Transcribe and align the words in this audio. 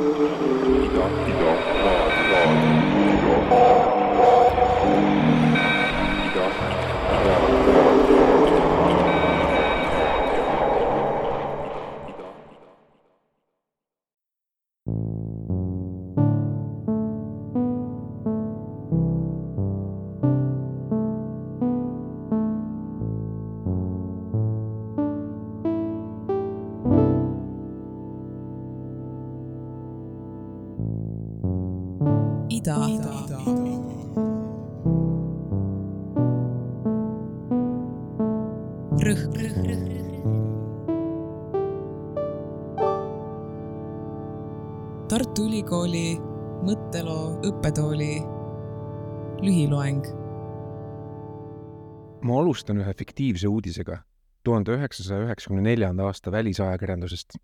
ida, 0.00 1.49
alustan 52.50 52.80
ühe 52.82 52.92
fiktiivse 52.98 53.46
uudisega 53.46 54.00
tuhande 54.42 54.74
üheksasaja 54.74 55.28
üheksakümne 55.28 55.62
neljanda 55.62 56.08
aasta 56.08 56.32
välisajakirjandusest, 56.34 57.36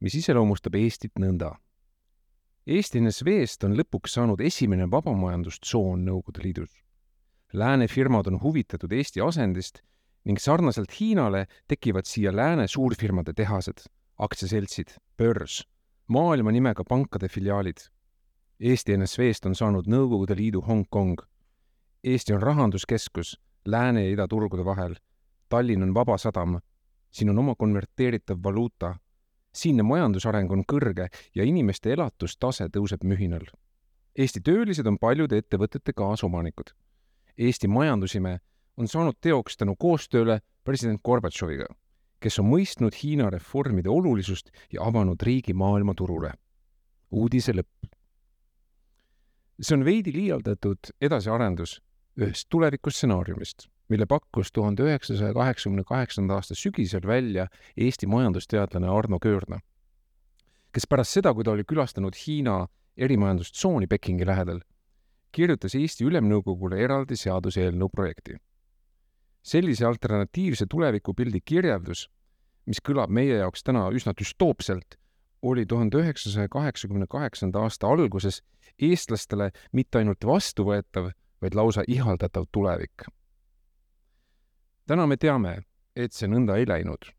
mis 0.00 0.14
iseloomustab 0.16 0.78
Eestit 0.80 1.18
nõnda 1.20 1.50
Eesti 2.66 3.02
NSV-st 3.02 3.66
on 3.68 3.76
lõpuks 3.76 4.16
saanud 4.16 4.40
esimene 4.40 4.88
vabamajandustsoon 4.90 6.06
Nõukogude 6.08 6.46
Liidus. 6.46 6.72
Lääne 7.52 7.86
firmad 7.86 8.30
on 8.32 8.40
huvitatud 8.40 8.96
Eesti 8.96 9.20
asendist 9.20 9.82
ning 10.24 10.40
sarnaselt 10.40 10.96
Hiinale 10.96 11.44
tekivad 11.68 12.08
siia 12.08 12.32
lääne 12.32 12.64
suurfirmade 12.66 13.36
tehased, 13.36 13.84
aktsiaseltsid, 14.18 14.96
börs, 15.18 15.60
maailma 16.08 16.54
nimega 16.56 16.84
pankade 16.88 17.28
filiaalid. 17.28 17.84
Eesti 18.60 18.96
NSV-st 18.96 19.52
on 19.52 19.54
saanud 19.54 19.86
Nõukogude 19.86 20.40
Liidu 20.40 20.64
Hongkong. 20.64 21.20
Eesti 22.02 22.32
on 22.32 22.42
rahanduskeskus 22.42 23.36
lääne 23.66 24.04
ja 24.04 24.12
idaturgude 24.12 24.64
vahel. 24.64 24.94
Tallinn 25.48 25.82
on 25.82 25.94
vabasadam. 25.94 26.60
siin 27.10 27.30
on 27.30 27.38
oma 27.38 27.54
konverteeritav 27.54 28.38
valuuta 28.42 28.96
siinne 29.56 29.84
majandusareng 29.86 30.52
on 30.52 30.64
kõrge 30.68 31.08
ja 31.34 31.44
inimeste 31.48 31.92
elatustase 31.96 32.68
tõuseb 32.72 33.04
mühinal. 33.08 33.46
Eesti 34.16 34.40
töölised 34.40 34.86
on 34.88 34.98
paljude 35.00 35.38
ettevõtete 35.40 35.92
kaasomanikud. 35.96 36.72
Eesti 37.38 37.68
majandusime 37.68 38.38
on 38.76 38.88
saanud 38.88 39.18
teoks 39.20 39.56
tänu 39.56 39.76
koostööle 39.76 40.40
president 40.64 41.02
Gorbatšoviga, 41.04 41.68
kes 42.20 42.40
on 42.40 42.48
mõistnud 42.50 42.96
Hiina 43.02 43.30
reformide 43.32 43.92
olulisust 43.92 44.50
ja 44.72 44.84
avanud 44.84 45.22
riigi 45.22 45.54
maailmaturule. 45.54 46.32
uudise 47.10 47.52
lõpp. 47.52 47.88
see 49.60 49.74
on 49.76 49.84
veidi 49.84 50.12
liialdatud 50.12 50.90
edasiarendus 51.00 51.80
ühest 52.16 52.48
tulevikustsenaariumist 52.50 53.68
mille 53.88 54.06
pakkus 54.06 54.52
tuhande 54.52 54.82
üheksasaja 54.82 55.34
kaheksakümne 55.34 55.84
kaheksanda 55.84 56.34
aasta 56.34 56.54
sügisel 56.54 57.06
välja 57.06 57.46
Eesti 57.76 58.06
majandusteadlane 58.06 58.88
Arno 58.88 59.18
Köörna, 59.22 59.60
kes 60.72 60.86
pärast 60.90 61.14
seda, 61.18 61.34
kui 61.34 61.44
ta 61.44 61.54
oli 61.54 61.64
külastanud 61.64 62.16
Hiina 62.26 62.66
erimajandustsooni 62.96 63.86
Pekingi 63.86 64.26
lähedal, 64.26 64.60
kirjutas 65.32 65.74
Eesti 65.74 66.04
Ülemnõukogule 66.04 66.80
eraldi 66.82 67.16
seaduseelnõu 67.16 67.88
projekti. 67.88 68.36
sellise 69.46 69.84
alternatiivse 69.86 70.66
tulevikupildi 70.66 71.40
kirjeldus, 71.44 72.08
mis 72.66 72.80
kõlab 72.82 73.10
meie 73.14 73.36
jaoks 73.36 73.62
täna 73.62 73.84
üsna 73.94 74.12
düstoopselt, 74.18 74.96
oli 75.42 75.66
tuhande 75.66 76.00
üheksasaja 76.02 76.48
kaheksakümne 76.48 77.06
kaheksanda 77.06 77.62
aasta 77.62 77.86
alguses 77.86 78.42
eestlastele 78.78 79.50
mitte 79.72 79.98
ainult 79.98 80.26
vastuvõetav, 80.26 81.12
vaid 81.42 81.54
lausa 81.54 81.84
ihaldatav 81.88 82.46
tulevik 82.52 83.06
täna 84.86 85.06
me 85.06 85.16
teame, 85.18 85.60
et 85.96 86.14
see 86.14 86.28
nõnda 86.30 86.56
ei 86.60 86.66
läinud 86.68 87.10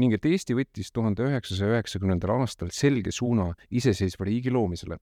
ning 0.00 0.14
et 0.16 0.24
Eesti 0.24 0.54
võttis 0.56 0.88
tuhande 0.94 1.26
üheksasaja 1.26 1.74
üheksakümnendal 1.74 2.32
aastal 2.38 2.70
selge 2.72 3.12
suuna 3.12 3.50
iseseisva 3.68 4.24
riigi 4.24 4.52
loomisele. 4.54 4.96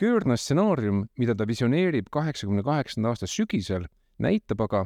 Köörna 0.00 0.34
stsenaarium, 0.36 1.04
mida 1.20 1.36
ta 1.36 1.46
visioneerib 1.46 2.08
kaheksakümne 2.10 2.64
kaheksanda 2.66 3.12
aasta 3.12 3.28
sügisel, 3.30 3.86
näitab 4.18 4.64
aga, 4.64 4.80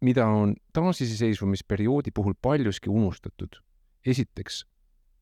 mida 0.00 0.24
on 0.26 0.54
taasiseseisvumisperioodi 0.72 2.14
puhul 2.14 2.38
paljuski 2.40 2.88
unustatud. 2.88 3.60
esiteks, 4.06 4.64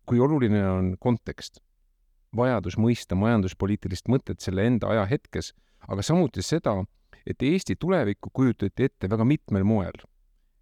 kui 0.06 0.20
oluline 0.20 0.62
on 0.70 0.94
kontekst, 1.00 1.58
vajadus 2.36 2.78
mõista 2.78 3.16
majanduspoliitilist 3.16 4.08
mõtet 4.08 4.40
selle 4.40 4.64
enda 4.66 4.88
ajahetkes, 4.88 5.52
aga 5.88 6.02
samuti 6.02 6.42
seda, 6.42 6.84
et 7.26 7.42
Eesti 7.42 7.76
tulevikku 7.76 8.30
kujutati 8.32 8.84
ette 8.84 9.10
väga 9.10 9.24
mitmel 9.24 9.64
moel 9.64 9.96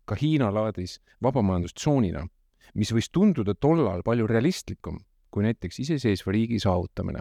ka 0.08 0.16
Hiina 0.16 0.48
laadis 0.54 0.98
vabamajandustsoonina, 1.22 2.24
mis 2.74 2.92
võis 2.96 3.10
tunduda 3.12 3.54
tollal 3.54 4.02
palju 4.04 4.26
realistlikum 4.26 5.02
kui 5.30 5.44
näiteks 5.44 5.82
iseseisva 5.84 6.32
riigi 6.32 6.60
saavutamine. 6.60 7.20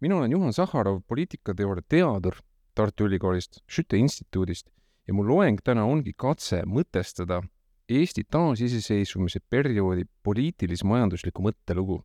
mina 0.00 0.16
olen 0.16 0.32
Juhan 0.32 0.52
Sahharov, 0.52 1.00
poliitikateooria 1.06 1.82
teadur 1.88 2.34
Tartu 2.74 3.04
Ülikoolist, 3.04 3.60
Schütte 3.70 3.96
instituudist 3.96 4.70
ja 5.06 5.14
mu 5.14 5.22
loeng 5.26 5.60
täna 5.64 5.84
ongi 5.84 6.12
katse 6.16 6.62
mõtestada 6.66 7.42
Eesti 7.90 8.24
taasiseseisvumise 8.30 9.40
perioodi 9.50 10.04
poliitilis-majanduslikku 10.22 11.42
mõttelugu. 11.42 12.04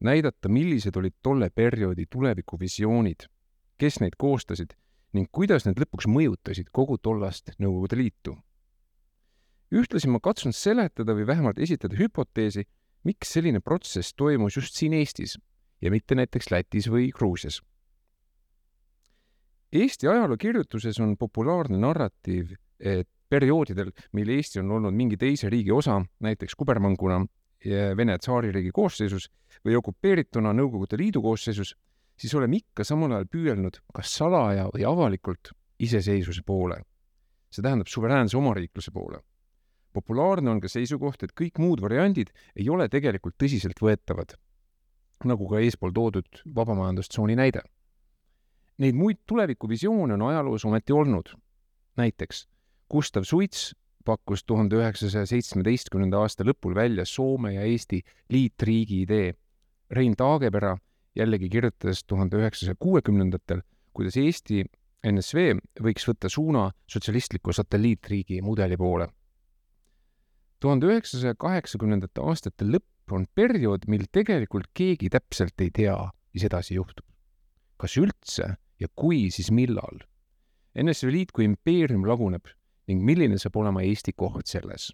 Näidata, 0.00 0.48
millised 0.48 0.96
olid 0.96 1.14
tolle 1.22 1.50
perioodi 1.50 2.06
tulevikuvisioonid, 2.10 3.28
kes 3.78 4.00
neid 4.00 4.16
koostasid 4.18 4.76
ning 5.16 5.28
kuidas 5.32 5.64
need 5.64 5.78
lõpuks 5.80 6.08
mõjutasid 6.10 6.68
kogu 6.72 6.98
tollast 6.98 7.54
Nõukogude 7.58 7.96
Liitu. 7.96 8.36
ühtlasi 9.72 10.08
ma 10.08 10.20
katsun 10.20 10.52
seletada 10.52 11.14
või 11.14 11.26
vähemalt 11.26 11.58
esitada 11.58 11.96
hüpoteesi, 11.96 12.66
miks 13.04 13.32
selline 13.32 13.60
protsess 13.60 14.14
toimus 14.14 14.56
just 14.56 14.74
siin 14.74 14.92
Eestis 14.92 15.38
ja 15.80 15.90
mitte 15.90 16.14
näiteks 16.14 16.50
Lätis 16.50 16.88
või 16.90 17.10
Gruusias. 17.12 17.62
Eesti 19.72 20.08
ajalookirjutuses 20.08 21.00
on 21.00 21.16
populaarne 21.16 21.78
narratiiv, 21.78 22.54
et 22.78 23.08
perioodidel, 23.28 23.90
mil 24.12 24.28
Eesti 24.28 24.60
on 24.60 24.70
olnud 24.70 24.94
mingi 24.94 25.16
teise 25.16 25.50
riigi 25.50 25.72
osa, 25.72 25.98
näiteks 26.20 26.54
kubermanguna 26.54 27.24
Vene 27.64 28.18
tsaaririigi 28.18 28.70
koosseisus 28.74 29.28
või 29.64 29.76
okupeerituna 29.78 30.52
Nõukogude 30.54 30.98
Liidu 31.00 31.22
koosseisus, 31.22 31.74
siis 32.16 32.34
oleme 32.34 32.60
ikka 32.60 32.84
samal 32.84 33.12
ajal 33.12 33.28
püüelnud 33.32 33.80
kas 33.94 34.12
salaja 34.18 34.68
või 34.74 34.84
avalikult 34.88 35.52
iseseisvuse 35.78 36.42
poole. 36.46 36.82
see 37.50 37.62
tähendab 37.62 37.86
suveräänse 37.86 38.36
omariikluse 38.36 38.90
poole. 38.90 39.20
populaarne 39.92 40.50
on 40.50 40.60
ka 40.60 40.68
seisukoht, 40.68 41.22
et 41.22 41.32
kõik 41.32 41.58
muud 41.58 41.80
variandid 41.80 42.30
ei 42.56 42.68
ole 42.68 42.88
tegelikult 42.88 43.34
tõsiseltvõetavad, 43.38 44.34
nagu 45.24 45.48
ka 45.48 45.60
eespool 45.60 45.92
toodud 45.92 46.42
vabamajandustsooni 46.54 47.36
näide. 47.36 47.62
Neid 48.78 48.94
muid 48.94 49.22
tulevikuvisioone 49.26 50.14
on 50.14 50.22
ajaloos 50.22 50.64
ometi 50.64 50.92
olnud. 50.92 51.32
näiteks 51.96 52.46
Gustav 52.90 53.24
Suits 53.24 53.74
pakkus 54.06 54.44
tuhande 54.46 54.78
üheksasaja 54.78 55.26
seitsmeteistkümnenda 55.26 56.20
aasta 56.22 56.46
lõpul 56.46 56.74
välja 56.78 57.04
Soome 57.08 57.54
ja 57.56 57.66
Eesti 57.66 58.02
liitriigi 58.32 59.02
idee. 59.02 59.34
Rein 59.90 60.14
Taagepera 60.16 60.76
jällegi 61.16 61.48
kirjutas 61.50 62.04
tuhande 62.04 62.38
üheksasaja 62.40 62.78
kuuekümnendatel, 62.78 63.62
kuidas 63.96 64.18
Eesti 64.20 64.64
NSV 65.06 65.54
võiks 65.82 66.06
võtta 66.08 66.30
suuna 66.32 66.66
sotsialistliku 66.90 67.52
satelliitriigi 67.52 68.42
mudeli 68.42 68.76
poole. 68.76 69.08
tuhande 70.60 70.86
üheksasaja 70.86 71.34
kaheksakümnendate 71.38 72.20
aastate 72.20 72.64
lõpp 72.64 73.12
on 73.12 73.26
periood, 73.34 73.84
mil 73.86 74.06
tegelikult 74.12 74.70
keegi 74.74 75.10
täpselt 75.12 75.60
ei 75.60 75.70
tea, 75.70 75.96
mis 76.34 76.44
edasi 76.44 76.74
juhtub. 76.74 77.04
kas 77.76 77.96
üldse 77.96 78.54
ja 78.80 78.88
kui, 78.94 79.30
siis 79.30 79.50
millal? 79.50 80.04
NSV 80.76 81.12
Liit 81.12 81.32
kui 81.32 81.44
impeerium 81.44 82.04
laguneb 82.08 82.48
ning 82.86 83.02
milline 83.04 83.38
saab 83.38 83.56
olema 83.62 83.82
Eesti 83.82 84.12
koht 84.12 84.46
selles? 84.46 84.92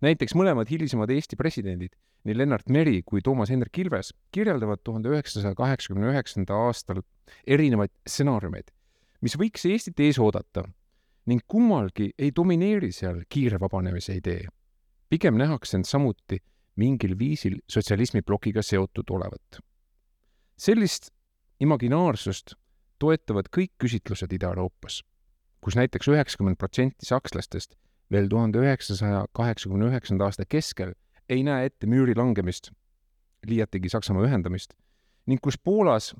näiteks 0.00 0.34
mõlemad 0.38 0.70
hilisemad 0.70 1.10
Eesti 1.12 1.36
presidendid 1.36 1.96
nii 2.24 2.36
Lennart 2.36 2.68
Meri 2.68 3.00
kui 3.06 3.22
Toomas 3.24 3.50
Hendrik 3.52 3.78
Ilves 3.78 4.12
kirjeldavad 4.32 4.82
tuhande 4.84 5.12
üheksasaja 5.12 5.54
kaheksakümne 5.56 6.10
üheksanda 6.12 6.56
aastal 6.66 7.02
erinevaid 7.46 7.92
stsenaariumeid, 8.08 8.68
mis 9.24 9.36
võiks 9.40 9.64
Eestit 9.68 10.00
ees 10.00 10.20
oodata 10.20 10.64
ning 11.30 11.44
kummalgi 11.48 12.10
ei 12.18 12.32
domineeri 12.36 12.92
seal 12.92 13.22
kiire 13.28 13.60
vabanemise 13.60 14.16
idee. 14.16 14.48
pigem 15.08 15.36
nähakse 15.36 15.76
end 15.76 15.84
samuti 15.84 16.38
mingil 16.76 17.18
viisil 17.18 17.58
sotsialismi 17.68 18.22
plokiga 18.22 18.62
seotud 18.62 19.10
olevat. 19.10 19.60
sellist 20.56 21.10
imaginaarsust 21.60 22.54
toetavad 22.98 23.48
kõik 23.56 23.72
küsitlused 23.80 24.32
Ida-Euroopas, 24.32 25.02
kus 25.60 25.76
näiteks 25.76 26.08
üheksakümmend 26.08 26.58
protsenti 26.58 27.06
sakslastest 27.06 27.76
veel 28.10 28.28
tuhande 28.28 28.58
üheksasaja 28.58 29.26
kaheksakümne 29.36 29.90
üheksanda 29.90 30.26
aasta 30.26 30.46
keskel 30.48 30.94
ei 31.30 31.44
näe 31.46 31.68
ette 31.68 31.86
müüri 31.86 32.16
langemist, 32.18 32.72
liiatigi 33.46 33.88
Saksamaa 33.92 34.26
ühendamist, 34.26 34.74
ning 35.30 35.40
kus 35.42 35.58
Poolas 35.58 36.10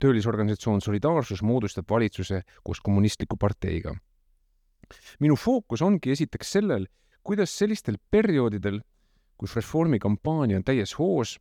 töölisorganisatsioon 0.00 0.80
Solidaarsus 0.80 1.42
moodustab 1.46 1.86
valitsuse 1.90 2.42
koos 2.64 2.80
kommunistliku 2.80 3.36
parteiga. 3.36 3.94
minu 5.20 5.36
fookus 5.36 5.82
ongi 5.82 6.10
esiteks 6.10 6.52
sellel, 6.52 6.86
kuidas 7.22 7.52
sellistel 7.58 7.98
perioodidel, 8.10 8.80
kus 9.38 9.54
reformikampaania 9.56 10.56
on 10.56 10.64
täies 10.64 10.96
hoos, 10.98 11.38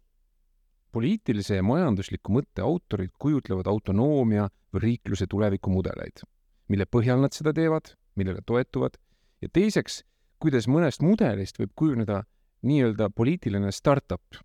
poliitilise 0.92 1.56
ja 1.56 1.64
majandusliku 1.64 2.34
mõtte 2.34 2.62
autorid 2.62 3.12
kujutlevad 3.20 3.68
autonoomia 3.68 4.50
või 4.74 4.84
riikluse 4.84 5.26
tulevikumudeleid, 5.30 6.22
mille 6.70 6.86
põhjal 6.86 7.22
nad 7.24 7.34
seda 7.36 7.54
teevad, 7.56 7.94
millele 8.16 8.42
toetuvad, 8.46 8.98
ja 9.42 9.50
teiseks, 9.54 10.04
kuidas 10.40 10.68
mõnest 10.72 11.04
mudelist 11.04 11.60
võib 11.60 11.72
kujuneda 11.76 12.24
nii-öelda 12.68 13.10
poliitiline 13.16 13.72
startup. 13.72 14.40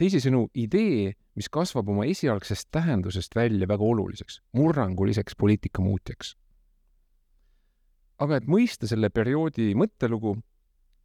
teisisõnu, 0.00 0.48
idee, 0.54 1.12
mis 1.36 1.48
kasvab 1.52 1.88
oma 1.92 2.06
esialgsest 2.08 2.70
tähendusest 2.72 3.34
välja 3.36 3.68
väga 3.68 3.84
oluliseks, 3.84 4.40
murranguliseks 4.52 5.36
poliitikamuutjaks. 5.36 6.36
aga 8.18 8.36
et 8.36 8.44
mõista 8.44 8.86
selle 8.86 9.08
perioodi 9.08 9.74
mõttelugu 9.74 10.36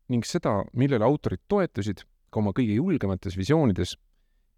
ning 0.10 0.26
seda, 0.26 0.64
millele 0.74 1.06
autorid 1.06 1.40
toetusid 1.48 2.04
ka 2.30 2.40
oma 2.40 2.52
kõige 2.52 2.76
julgemates 2.76 3.38
visioonides, 3.38 3.96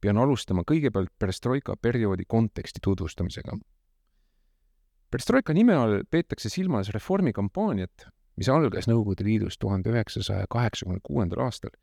pean 0.02 0.18
alustama 0.18 0.64
kõigepealt 0.64 1.14
perestroika 1.20 1.76
perioodi 1.82 2.26
konteksti 2.28 2.80
tutvustamisega. 2.84 3.58
Perestroika 5.12 5.54
nime 5.54 5.75
all 5.75 6.04
peetakse 6.12 6.50
silmas 6.51 6.89
reformikampaaniat, 6.94 8.07
mis 8.38 8.50
algas 8.51 8.88
Nõukogude 8.89 9.25
Liidus 9.25 9.57
tuhande 9.57 9.92
üheksasaja 9.94 10.48
kaheksakümne 10.51 11.00
kuuendal 11.04 11.45
aastal 11.48 11.74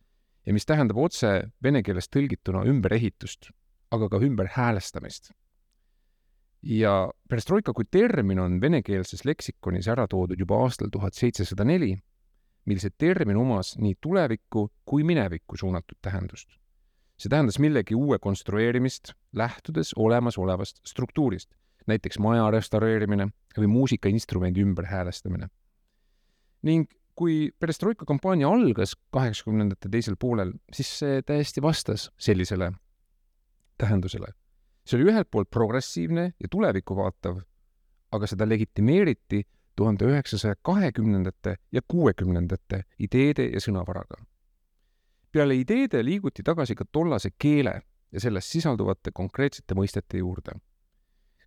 ja 0.47 0.53
mis 0.53 0.67
tähendab 0.69 0.99
otse 1.01 1.31
vene 1.63 1.83
keeles 1.83 2.11
tõlgituna 2.13 2.65
ümberehitust, 2.69 3.51
aga 3.91 4.09
ka 4.09 4.21
ümberhäälestamist. 4.23 5.33
ja 6.63 7.11
perestroika 7.29 7.73
kui 7.73 7.85
termin 7.91 8.39
on 8.41 8.61
venekeelses 8.61 9.25
leksikonis 9.25 9.89
ära 9.89 10.07
toodud 10.09 10.41
juba 10.41 10.63
aastal 10.65 10.89
tuhat 10.93 11.15
seitsesada 11.15 11.65
neli, 11.65 11.97
mil 12.65 12.81
see 12.81 12.93
termin 12.99 13.37
omas 13.37 13.75
nii 13.77 13.99
tulevikku 14.01 14.71
kui 14.85 15.05
minevikku 15.05 15.57
suunatud 15.57 15.99
tähendust 16.01 16.49
see 17.21 17.31
tähendas 17.31 17.59
millegi 17.63 17.95
uue 17.95 18.19
konstrueerimist, 18.19 19.13
lähtudes 19.33 19.93
olemasolevast 19.97 20.81
struktuurist, 20.87 21.53
näiteks 21.87 22.19
maja 22.19 22.51
restaureerimine 22.51 23.29
või 23.59 23.67
muusikainstrumendi 23.67 24.61
ümberhäälestamine. 24.61 25.49
ning 26.63 26.91
kui 27.15 27.53
perestroika 27.61 28.05
kampaania 28.05 28.49
algas 28.49 28.97
kaheksakümnendate 29.11 29.89
teisel 29.89 30.17
poolel, 30.19 30.53
siis 30.73 30.99
see 30.99 31.23
täiesti 31.23 31.63
vastas 31.63 32.11
sellisele 32.19 32.73
tähendusele. 33.79 34.27
see 34.87 35.01
oli 35.01 35.11
ühelt 35.13 35.31
poolt 35.31 35.51
progressiivne 35.51 36.33
ja 36.41 36.49
tulevikku 36.51 36.97
vaatav, 36.97 37.41
aga 38.13 38.27
seda 38.27 38.49
legitimeeriti 38.49 39.47
tuhande 39.77 40.05
üheksasaja 40.05 40.55
kahekümnendate 40.63 41.57
ja 41.73 41.81
kuuekümnendate 41.89 42.85
ideede 42.99 43.49
ja 43.53 43.61
sõnavaraga 43.61 44.25
peale 45.35 45.57
ideede 45.59 46.05
liiguti 46.05 46.45
tagasi 46.47 46.77
ka 46.79 46.85
tollase 46.93 47.33
keele 47.39 47.75
ja 48.13 48.21
selles 48.23 48.47
sisalduvate 48.53 49.11
konkreetsete 49.11 49.75
mõistete 49.75 50.21
juurde. 50.21 50.55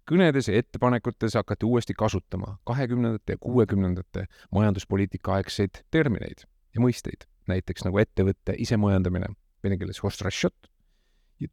Kõnedes 0.07 0.47
ja 0.49 0.57
ettepanekutes 0.59 1.35
hakati 1.39 1.65
uuesti 1.65 1.93
kasutama 1.97 2.57
kahekümnendate 2.67 3.35
ja 3.35 3.41
kuuekümnendate 3.41 4.25
majanduspoliitika 4.51 5.37
aegseid 5.39 5.83
termineid 5.91 6.45
ja 6.75 6.83
mõisteid, 6.83 7.27
näiteks 7.47 7.85
nagu 7.87 7.99
ettevõtte 8.01 8.55
isemajandamine, 8.57 9.33
vene 9.63 9.77
keeles 9.77 10.01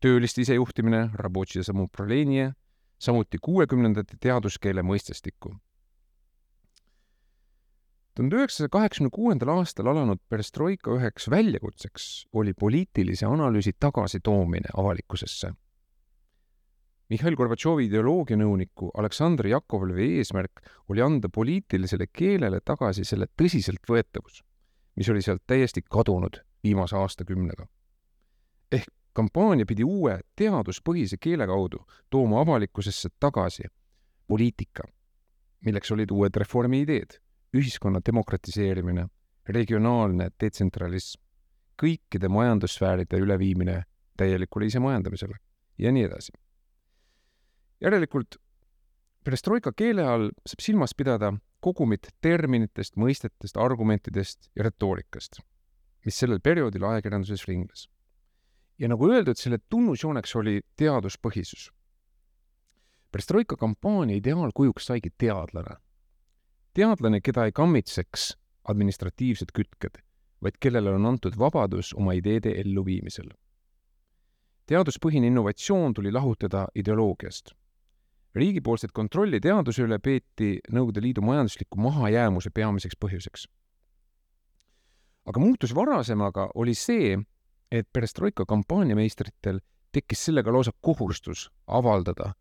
tööliste 0.01 0.43
isejuhtimine, 0.45 1.11
samuti 2.99 3.39
kuuekümnendate 3.43 4.17
teaduskeele 4.21 4.83
mõistestikku 4.83 5.57
tuhande 8.15 8.37
üheksasaja 8.39 8.71
kaheksakümne 8.71 9.11
kuuendal 9.11 9.51
aastal 9.57 9.91
alanud 9.91 10.21
perestroika 10.31 10.95
üheks 10.95 11.27
väljakutseks 11.31 12.05
oli 12.33 12.55
poliitilise 12.55 13.27
analüüsi 13.27 13.73
tagasitoomine 13.81 14.71
avalikkusesse. 14.77 15.51
Mihhail 17.15 17.37
Gorbatšovi 17.39 17.85
ideoloogianõuniku 17.87 18.89
Aleksandr 18.99 19.47
Jakovlevi 19.47 20.17
eesmärk 20.19 20.65
oli 20.91 21.03
anda 21.05 21.29
poliitilisele 21.31 22.09
keelele 22.11 22.59
tagasi 22.67 23.05
selle 23.07 23.29
tõsiseltvõetavus, 23.39 24.41
mis 24.99 25.11
oli 25.13 25.23
sealt 25.23 25.45
täiesti 25.47 25.85
kadunud 25.87 26.41
viimase 26.67 26.97
aastakümnega. 26.99 27.69
ehk 28.73 28.91
kampaania 29.13 29.67
pidi 29.67 29.85
uue 29.85 30.19
teaduspõhise 30.35 31.21
keele 31.21 31.47
kaudu 31.47 31.85
tooma 32.11 32.41
avalikkusesse 32.41 33.09
tagasi 33.21 33.71
poliitika, 34.27 34.83
milleks 35.61 35.93
olid 35.95 36.11
uued 36.11 36.37
reformi 36.37 36.81
ideed 36.83 37.21
ühiskonna 37.55 38.01
demokratiseerimine, 38.07 39.07
regionaalne 39.49 40.33
detsentralism, 40.41 41.21
kõikide 41.79 42.29
majandussfääride 42.29 43.23
üleviimine 43.23 43.85
täielikule 44.17 44.67
isemajandamisele 44.67 45.39
ja 45.79 45.93
nii 45.93 46.11
edasi. 46.11 46.44
Järelikult 47.81 48.37
perestroika 49.25 49.73
keele 49.73 50.05
all 50.05 50.31
saab 50.47 50.61
silmas 50.61 50.95
pidada 50.95 51.33
kogumit 51.61 52.11
terminitest, 52.21 52.97
mõistetest, 53.01 53.57
argumentidest 53.57 54.51
ja 54.57 54.67
retoorikast, 54.67 55.41
mis 56.05 56.19
sellel 56.19 56.41
perioodil 56.41 56.85
ajakirjanduses 56.85 57.47
ringles. 57.49 57.89
ja 58.79 58.89
nagu 58.89 59.07
öeldud, 59.11 59.39
selle 59.39 59.59
tunnusjooneks 59.71 60.37
oli 60.37 60.61
teaduspõhisus. 60.77 61.71
perestroika 63.13 63.57
kampaania 63.57 64.17
ideaalkujuks 64.17 64.87
saigi 64.87 65.11
teadlane 65.19 65.79
teadlane, 66.75 67.21
keda 67.23 67.47
ei 67.47 67.53
kammitseks 67.55 68.35
administratiivsed 68.69 69.55
kütked, 69.55 70.01
vaid 70.43 70.59
kellele 70.61 70.95
on 70.99 71.07
antud 71.07 71.39
vabadus 71.39 71.93
oma 71.95 72.17
ideede 72.19 72.55
elluviimisel. 72.61 73.31
teaduspõhine 74.67 75.29
innovatsioon 75.29 75.95
tuli 75.95 76.13
lahutada 76.13 76.67
ideoloogiast. 76.75 77.53
Riigipoolset 78.35 78.93
kontrolli 78.93 79.41
teaduse 79.41 79.85
üle 79.85 79.99
peeti 79.99 80.59
Nõukogude 80.73 81.03
Liidu 81.03 81.23
majandusliku 81.23 81.79
mahajäämuse 81.81 82.51
peamiseks 82.51 82.97
põhjuseks. 83.05 83.47
aga 85.27 85.41
muutus 85.41 85.75
varasemaga 85.75 86.51
oli 86.55 86.75
see, 86.75 87.19
et 87.73 87.89
perestroika 87.93 88.45
kampaaniameistritel 88.45 89.61
tekkis 89.93 90.25
sellega 90.25 90.53
lausa 90.53 90.73
kohustus 90.81 91.51
avaldada 91.67 92.35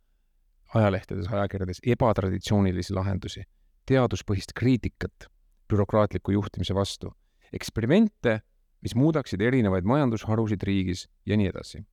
ajalehtedes, 0.74 1.28
ajakirjades 1.28 1.80
ebatraditsioonilisi 1.88 2.94
lahendusi 2.94 3.44
teaduspõhist 3.86 4.54
kriitikat 4.56 5.28
bürokraatliku 5.70 6.32
juhtimise 6.32 6.76
vastu, 6.76 7.14
eksperimente, 7.54 8.40
mis 8.82 8.96
muudaksid 8.96 9.42
erinevaid 9.42 9.88
majandusharusid 9.88 10.64
riigis 10.64 11.08
ja 11.26 11.38
nii 11.38 11.50
edasi. 11.54 11.84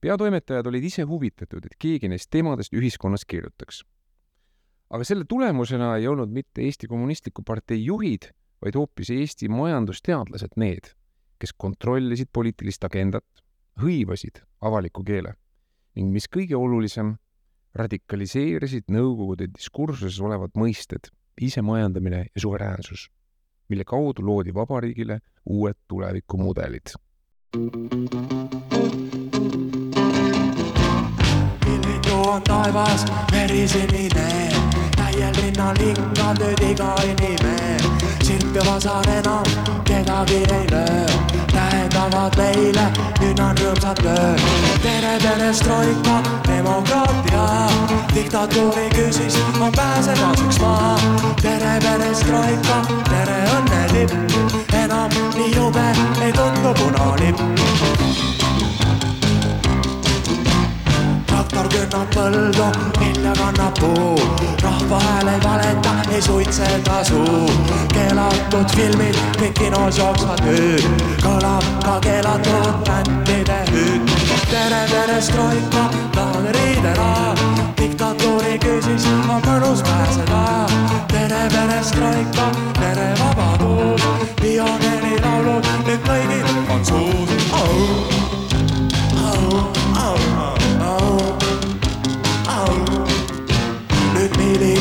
Peatoimetajad 0.00 0.66
olid 0.66 0.84
ise 0.84 1.02
huvitatud, 1.02 1.64
et 1.66 1.76
keegi 1.78 2.08
neist 2.08 2.30
teemadest 2.30 2.74
ühiskonnas 2.74 3.24
kirjutaks. 3.26 3.84
aga 4.90 5.04
selle 5.04 5.24
tulemusena 5.28 5.96
ei 5.96 6.06
olnud 6.08 6.30
mitte 6.32 6.62
Eesti 6.64 6.86
Kommunistliku 6.88 7.42
Partei 7.42 7.84
juhid, 7.84 8.30
vaid 8.62 8.74
hoopis 8.74 9.10
Eesti 9.10 9.48
majandusteadlased 9.48 10.56
need, 10.56 10.94
kes 11.38 11.52
kontrollisid 11.52 12.30
poliitilist 12.32 12.84
agendat, 12.84 13.26
hõivasid 13.82 14.42
avaliku 14.60 15.04
keele 15.04 15.34
ning 15.98 16.12
mis 16.14 16.28
kõige 16.30 16.54
olulisem, 16.56 17.16
radikaliseerisid 17.74 18.86
Nõukogude 18.94 19.48
diskursuses 19.50 20.20
olevad 20.22 20.54
mõisted 20.58 21.10
isemajandamine 21.40 22.24
ja 22.28 22.44
suveräänsus, 22.44 23.08
mille 23.68 23.84
kaudu 23.84 24.24
loodi 24.26 24.54
vabariigile 24.54 25.20
uued 25.44 25.78
tulevikumudelid. 25.88 26.94
Pilvitu 32.18 32.30
on 32.30 32.42
taevas 32.42 33.04
verisinine, 33.32 34.50
täiel 34.96 35.34
rinnal 35.34 35.76
hingab 35.78 36.38
nüüd 36.38 36.62
iga 36.70 36.94
inimene, 37.04 37.76
silm 38.22 38.54
ja 38.54 38.62
vasan 38.66 39.08
enam 39.08 39.44
kedagi 39.84 40.36
ei 40.36 40.66
löö 40.70 41.06
tähendavad 41.52 42.36
meile, 42.36 42.86
nüüd 43.20 43.38
on 43.40 43.56
rõõmsad 43.56 44.02
lööd. 44.04 44.40
tere, 44.82 45.18
perestroika, 45.22 46.22
demokraatia, 46.48 47.44
diktatuuri 48.14 48.88
küsis, 48.94 49.38
on 49.60 49.72
pääsemaseks 49.72 50.60
maa. 50.60 50.98
tere, 51.42 51.78
perestroika, 51.82 52.82
tere 53.10 53.38
õnnelipp, 53.58 54.12
enam 54.72 55.10
nii 55.36 55.54
jube 55.56 55.92
ei 56.22 56.32
tundu 56.32 56.74
punalipp. 56.74 58.27
Künnab 61.88 62.10
põldu, 62.12 62.66
vilja 63.00 63.32
kannab 63.38 63.74
puu, 63.80 64.18
rahva 64.62 64.98
hääl 65.00 65.28
ei 65.28 65.40
valeta, 65.44 65.92
ei 66.12 66.22
suitseta 66.22 67.04
suu. 67.04 67.48
keelatud 67.92 68.74
filmid 68.76 69.16
kõik 69.38 69.54
kinos 69.58 69.98
jooksvad 69.98 70.40
nüüd, 70.44 70.84
kõlab 71.22 71.64
ka 71.84 71.98
keelatud 72.00 72.84
bändide 72.88 73.60
hüüd. 73.70 74.12
tere, 74.50 74.82
tere, 74.90 75.20
Stroika, 75.20 75.88
tahad 76.12 76.50
riidera, 76.56 77.34
diktatuuri 77.80 78.58
küsis, 78.58 79.06
on 79.28 79.40
mõnus 79.46 79.82
pääseda. 79.82 80.42
tere, 81.08 81.48
tere, 81.48 81.82
Stroika, 81.82 82.50
tere, 82.80 83.08
vabadus, 83.22 84.02
pioneerilaulud 84.40 85.72
nüüd 85.86 86.04
kõigil 86.04 86.46
on 86.68 86.84
suus 86.84 87.27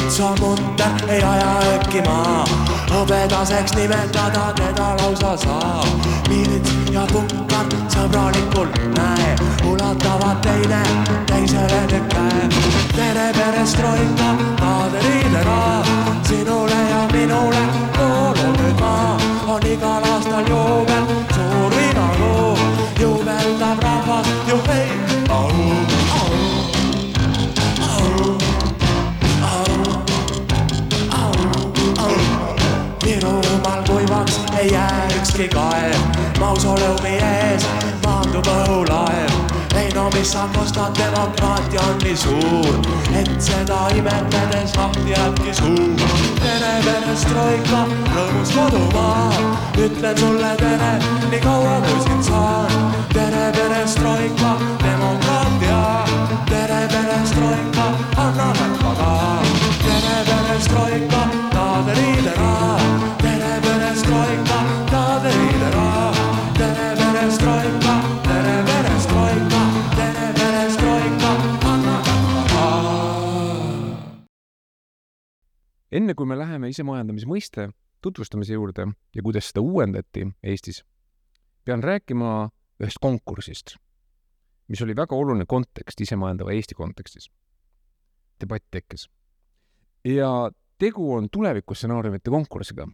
miilitsamunder 0.07 1.11
ei 1.11 1.23
aja 1.23 1.75
äkki 1.75 2.01
maa, 2.01 2.45
hõbedaseks 2.91 3.75
nimetada 3.75 4.53
teda 4.55 4.95
lausa 4.97 5.35
saab. 5.37 5.87
miilits 6.29 6.71
ja 6.91 7.03
punkar 7.11 7.65
sõbralikult 7.91 8.79
näe, 8.95 9.35
ulatavad 9.67 10.39
teine 10.41 10.81
teisele 11.25 11.99
käe. 12.13 12.49
tere, 12.95 13.33
perestroika, 13.33 14.29
kaadriidera, 14.59 15.83
sinule 16.23 16.81
ja 16.89 17.03
minule 17.11 17.65
maa, 18.79 19.17
on 19.47 19.65
igal 19.65 20.03
aastal 20.03 20.47
juubel, 20.47 21.03
suur 21.35 21.75
vinaluu, 21.75 22.57
juubeldab 22.99 23.83
rahvas, 23.83 24.27
juhhei, 24.47 24.89
au, 24.89 25.06
ei 34.67 34.73
jää 34.73 35.07
ükski 35.17 35.47
kaev, 35.47 35.95
mausoleumi 36.39 37.09
ees 37.09 37.67
maandub 38.03 38.47
õhulaev. 38.47 39.31
ei 39.75 39.89
no 39.95 40.09
mis 40.09 40.31
sa 40.31 40.49
kostad, 40.55 40.91
demokraatia 40.99 41.81
on 41.81 41.97
nii 42.03 42.17
suur, 42.17 42.73
et 43.19 43.31
seda 43.41 43.77
imetledes 43.95 44.75
lahti 44.77 45.11
jääbki 45.11 45.53
suu. 45.53 45.95
tere, 46.43 46.73
perestroika, 46.85 47.85
rõõmus 48.15 48.51
kodumaa, 48.55 49.31
ütlen 49.85 50.19
sulle 50.19 50.51
tere, 50.59 50.91
nii 51.31 51.39
kaua 51.39 51.79
kui 51.87 52.03
sind 52.03 52.23
saan. 52.23 52.95
tere, 53.13 53.51
perestroika, 53.55 54.51
demokraatia, 54.83 55.81
tere, 56.49 56.81
perestroika, 56.91 57.91
anna 58.17 58.53
rahvaga. 58.59 59.11
tere, 59.85 60.17
perestroika, 60.27 61.27
kaadriidera, 61.53 62.35
tere, 62.35 62.66
enne 75.91 76.13
kui 76.13 76.25
me 76.25 76.37
läheme 76.37 76.69
isemajandamise 76.69 77.27
mõiste 77.29 77.69
tutvustamise 78.01 78.53
juurde 78.53 78.87
ja 79.15 79.23
kuidas 79.23 79.49
seda 79.49 79.61
uuendati 79.61 80.27
Eestis, 80.43 80.83
pean 81.65 81.83
rääkima 81.83 82.49
ühest 82.83 83.01
konkursist, 83.01 83.75
mis 84.67 84.81
oli 84.81 84.95
väga 84.95 85.15
oluline 85.15 85.45
kontekst 85.47 86.01
isemajandava 86.01 86.53
Eesti 86.53 86.75
kontekstis. 86.75 87.31
debatt 88.39 88.65
tekkis. 88.71 89.09
ja 90.05 90.51
tegu 90.77 91.13
on 91.13 91.29
tulevikustsenaariumite 91.31 92.29
konkursiga. 92.29 92.87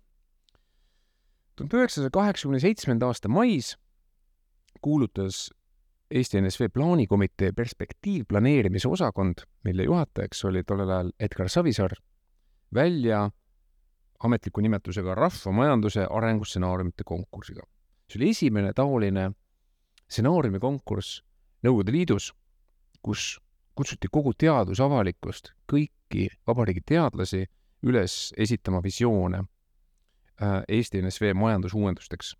tuhande 1.55 1.77
üheksasaja 1.77 2.09
kaheksakümne 2.09 2.59
seitsmenda 2.59 3.05
aasta 3.05 3.29
mais 3.29 3.77
kuulutas 4.81 5.49
Eesti 6.11 6.41
NSV 6.41 6.69
plaanikomitee 6.73 7.51
perspektiivplaneerimise 7.51 8.87
osakond, 8.87 9.33
mille 9.63 9.83
juhatajaks 9.83 10.45
oli 10.45 10.63
tollel 10.63 10.89
ajal 10.89 11.11
Edgar 11.19 11.49
Savisaar, 11.49 11.95
välja 12.73 13.29
ametliku 14.23 14.61
nimetusega 14.61 15.15
rahvamajanduse 15.15 16.07
arengustsenaariumite 16.09 17.03
konkursiga. 17.05 17.61
see 18.09 18.19
oli 18.19 18.29
esimene 18.29 18.73
taoline 18.73 19.31
stsenaariumikonkurss 20.07 21.23
Nõukogude 21.63 21.93
Liidus, 21.95 22.33
kus 23.01 23.39
kutsuti 23.75 24.09
kogu 24.11 24.33
teadusavalikkust, 24.35 25.53
kõiki 25.71 26.27
vabariigi 26.47 26.81
teadlasi 26.85 27.45
üles 27.87 28.33
esitama 28.37 28.81
visioone 28.83 29.39
äh, 29.39 30.63
Eesti 30.67 31.01
NSV 31.01 31.31
majandusuuendusteks. 31.39 32.33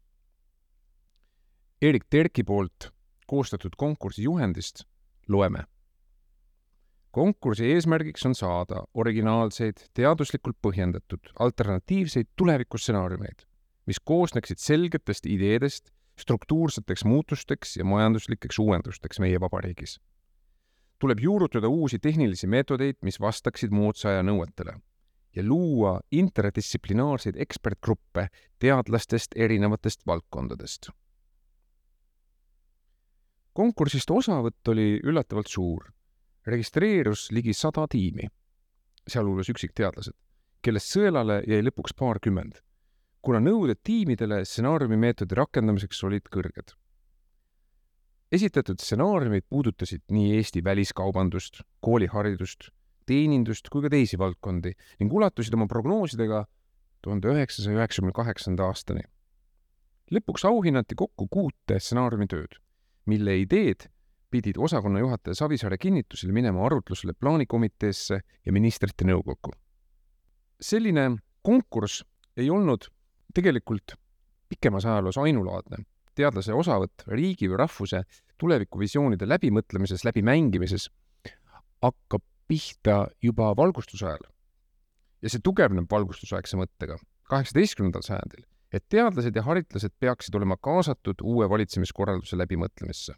Erik 1.82 2.04
Terki 2.10 2.44
poolt 2.44 2.92
koostatud 3.28 3.76
konkursi 3.80 4.24
juhendist 4.28 4.84
loeme 5.28 5.64
konkursi 7.14 7.70
eesmärgiks 7.72 8.26
on 8.26 8.34
saada 8.36 8.84
originaalseid, 8.94 9.86
teaduslikult 9.94 10.58
põhjendatud 10.66 11.30
alternatiivseid 11.46 12.32
tulevikustsenaariumeid, 12.36 13.46
mis 13.86 14.00
koosneksid 14.00 14.58
selgetest 14.58 15.30
ideedest 15.30 15.92
struktuurseteks 16.20 17.06
muutusteks 17.06 17.78
ja 17.78 17.86
majanduslikeks 17.86 18.60
uuendusteks 18.60 19.20
meie 19.20 19.40
vabariigis. 19.40 20.00
tuleb 21.00 21.20
juurutada 21.20 21.68
uusi 21.68 22.00
tehnilisi 22.00 22.48
meetodeid, 22.48 22.96
mis 23.02 23.20
vastaksid 23.20 23.72
moodsa 23.72 24.10
aja 24.10 24.24
nõuetele 24.24 24.78
ja 25.36 25.44
luua 25.44 26.00
interdistsiplinaarseid 26.12 27.36
ekspertgruppe 27.36 28.28
teadlastest 28.60 29.36
erinevatest 29.36 30.08
valdkondadest. 30.08 30.90
konkursist 33.54 34.12
osavõtt 34.12 34.68
oli 34.68 35.00
üllatavalt 35.04 35.48
suur 35.48 35.94
registreerus 36.48 37.30
ligi 37.32 37.54
sada 37.56 37.86
tiimi, 37.88 38.28
sealhulgas 39.08 39.50
üksikteadlased, 39.54 40.16
kellest 40.64 40.94
sõelale 40.96 41.42
jäi 41.48 41.64
lõpuks 41.64 41.96
paarkümmend, 42.00 42.60
kuna 43.24 43.40
nõuded 43.44 43.80
tiimidele 43.84 44.44
stsenaariumimeetodi 44.48 45.36
rakendamiseks 45.40 46.04
olid 46.04 46.28
kõrged. 46.32 46.76
esitatud 48.34 48.82
stsenaariumid 48.82 49.46
puudutasid 49.50 50.02
nii 50.10 50.36
Eesti 50.38 50.64
väliskaubandust, 50.64 51.62
kooliharidust, 51.86 52.72
teenindust 53.06 53.70
kui 53.70 53.84
ka 53.84 53.92
teisi 53.94 54.18
valdkondi 54.18 54.74
ning 55.00 55.14
ulatusid 55.14 55.54
oma 55.54 55.68
prognoosidega 55.68 56.46
tuhande 57.04 57.34
üheksasaja 57.36 57.78
üheksakümne 57.78 58.16
kaheksanda 58.16 58.66
aastani. 58.66 59.04
lõpuks 60.12 60.46
auhinnati 60.48 60.96
kokku 60.96 61.28
kuute 61.28 61.80
stsenaariumitööd, 61.80 62.60
mille 63.06 63.38
ideed 63.40 63.88
pidid 64.34 64.58
osakonna 64.58 65.00
juhataja 65.00 65.36
Savisaare 65.38 65.78
kinnitusel 65.78 66.32
minema 66.34 66.66
arutlusele 66.66 67.14
plaanikomiteesse 67.14 68.20
ja 68.46 68.54
ministrite 68.54 69.06
nõukokku. 69.06 69.52
selline 70.62 71.04
konkurss 71.42 72.06
ei 72.38 72.50
olnud 72.50 72.88
tegelikult 73.34 73.94
pikemas 74.50 74.86
ajaloos 74.86 75.18
ainulaadne. 75.18 75.86
teadlase 76.16 76.54
osavõtt 76.54 77.06
riigi 77.08 77.50
või 77.50 77.58
rahvuse 77.58 78.04
tulevikuvisioonide 78.38 79.26
läbimõtlemises, 79.30 80.06
läbimängimises 80.06 80.90
hakkab 81.82 82.24
pihta 82.48 83.08
juba 83.22 83.54
valgustuse 83.58 84.06
ajal. 84.06 84.26
ja 85.22 85.30
see 85.30 85.44
tugevneb 85.44 85.86
valgustusaegse 85.92 86.58
mõttega 86.58 86.98
kaheksateistkümnendal 87.30 88.02
sajandil, 88.02 88.46
et 88.74 88.86
teadlased 88.90 89.36
ja 89.36 89.44
haritlased 89.44 89.94
peaksid 90.00 90.36
olema 90.36 90.58
kaasatud 90.58 91.22
uue 91.22 91.50
valitsemiskorralduse 91.50 92.38
läbimõtlemisse 92.38 93.14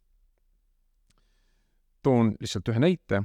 toon 2.05 2.35
lihtsalt 2.39 2.69
ühe 2.69 2.81
näite. 2.81 3.23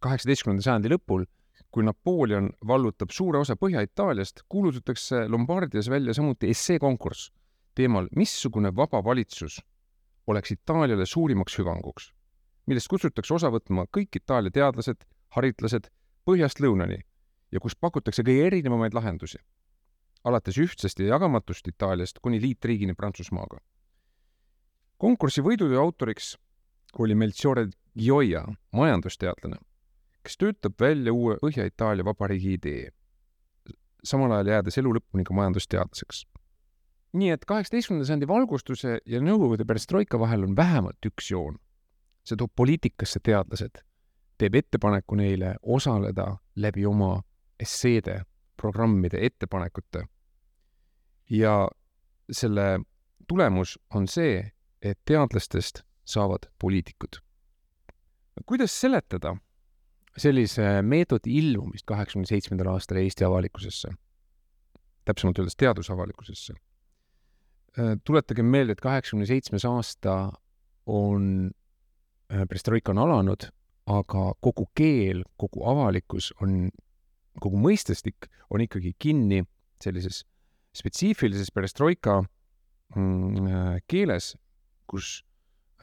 kaheksateistkümnenda 0.00 0.64
sajandi 0.64 0.88
lõpul, 0.94 1.26
kui 1.70 1.84
Napoleon 1.84 2.48
vallutab 2.66 3.10
suure 3.12 3.38
osa 3.38 3.56
Põhja-Itaaliast, 3.56 4.44
kuulutatakse 4.48 5.26
Lombardias 5.28 5.90
välja 5.90 6.14
samuti 6.14 6.50
esseekonkurss 6.50 7.30
teemal, 7.74 8.08
missugune 8.16 8.72
vaba 8.76 9.02
valitsus 9.04 9.60
oleks 10.26 10.54
Itaaliale 10.56 11.06
suurimaks 11.06 11.58
hüvanguks, 11.58 12.10
millest 12.66 12.88
kutsutakse 12.88 13.34
osa 13.34 13.50
võtma 13.52 13.86
kõik 13.96 14.16
Itaalia 14.22 14.54
teadlased, 14.54 15.04
haritlased 15.36 15.90
põhjast 16.26 16.62
lõunani 16.62 17.00
ja 17.52 17.60
kus 17.60 17.76
pakutakse 17.76 18.22
kõige 18.26 18.46
erinevamaid 18.46 18.94
lahendusi, 18.94 19.38
alates 20.24 20.58
ühtsest 20.58 21.02
ja 21.02 21.16
jagamatust 21.16 21.68
Itaaliast 21.68 22.22
kuni 22.22 22.40
liitriigini 22.40 22.94
Prantsusmaaga. 22.94 23.58
konkursi 24.98 25.42
võidutöö 25.42 25.80
autoriks 25.80 26.36
oli 26.98 27.14
Melchiorre 27.14 27.68
Gioia, 27.98 28.44
majandusteadlane, 28.72 29.56
kes 30.22 30.38
töötab 30.38 30.74
välja 30.80 31.12
uue 31.12 31.36
Põhja-Itaalia 31.42 32.04
vabariigi 32.04 32.52
idee, 32.58 32.90
samal 34.04 34.32
ajal 34.32 34.52
jäädes 34.54 34.78
elu 34.78 34.92
lõpuni 34.98 35.24
ka 35.26 35.34
majandusteadlaseks. 35.34 36.26
nii 37.12 37.30
et 37.34 37.44
kaheksateistkümnenda 37.44 38.06
sajandi 38.06 38.28
valgustuse 38.28 38.98
ja 39.06 39.20
Nõukogude 39.20 39.64
perestroika 39.66 40.18
vahel 40.18 40.44
on 40.46 40.56
vähemalt 40.56 41.06
üks 41.06 41.30
joon. 41.30 41.58
see 42.24 42.36
toob 42.36 42.52
poliitikasse 42.56 43.20
teadlased, 43.22 43.82
teeb 44.38 44.54
ettepaneku 44.54 45.14
neile 45.16 45.54
osaleda 45.62 46.36
läbi 46.56 46.86
oma 46.86 47.22
esseede, 47.60 48.22
programmide, 48.56 49.18
ettepanekute. 49.26 50.04
ja 51.30 51.68
selle 52.30 52.80
tulemus 53.28 53.78
on 53.94 54.08
see, 54.08 54.50
et 54.82 54.98
teadlastest 55.04 55.82
saavad 56.10 56.48
poliitikud. 56.58 57.20
kuidas 58.46 58.72
seletada 58.80 59.34
sellise 60.16 60.82
meetodi 60.82 61.36
ilmumist 61.38 61.86
kaheksakümne 61.86 62.26
seitsmendal 62.26 62.72
aastal 62.72 62.98
Eesti 63.02 63.24
avalikkusesse, 63.24 63.92
täpsemalt 65.04 65.38
öeldes 65.38 65.56
teadusavalikkusesse? 65.56 66.54
tuletagem 68.04 68.46
meelde, 68.50 68.74
et 68.74 68.82
kaheksakümne 68.82 69.26
seitsmes 69.28 69.64
aasta 69.68 70.32
on, 70.90 71.50
perestroika 72.28 72.90
on 72.90 73.02
alanud, 73.04 73.46
aga 73.90 74.24
kogu 74.42 74.66
keel, 74.76 75.22
kogu 75.40 75.64
avalikkus 75.70 76.32
on, 76.42 76.68
kogu 77.40 77.60
mõistestik 77.60 78.28
on 78.50 78.64
ikkagi 78.64 78.94
kinni 78.98 79.44
sellises 79.82 80.24
spetsiifilises 80.76 81.50
perestroika 81.54 82.20
mm, 82.94 83.80
keeles, 83.90 84.34
kus 84.90 85.20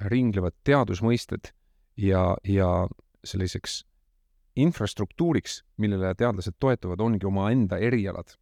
ringlevad 0.02 0.56
teadusmõisted 0.64 1.52
ja, 1.98 2.36
ja 2.44 2.88
selliseks 3.24 3.82
infrastruktuuriks, 4.58 5.62
millele 5.78 6.14
teadlased 6.18 6.58
toetuvad, 6.60 7.02
ongi 7.02 7.26
omaenda 7.26 7.78
erialad. 7.78 8.38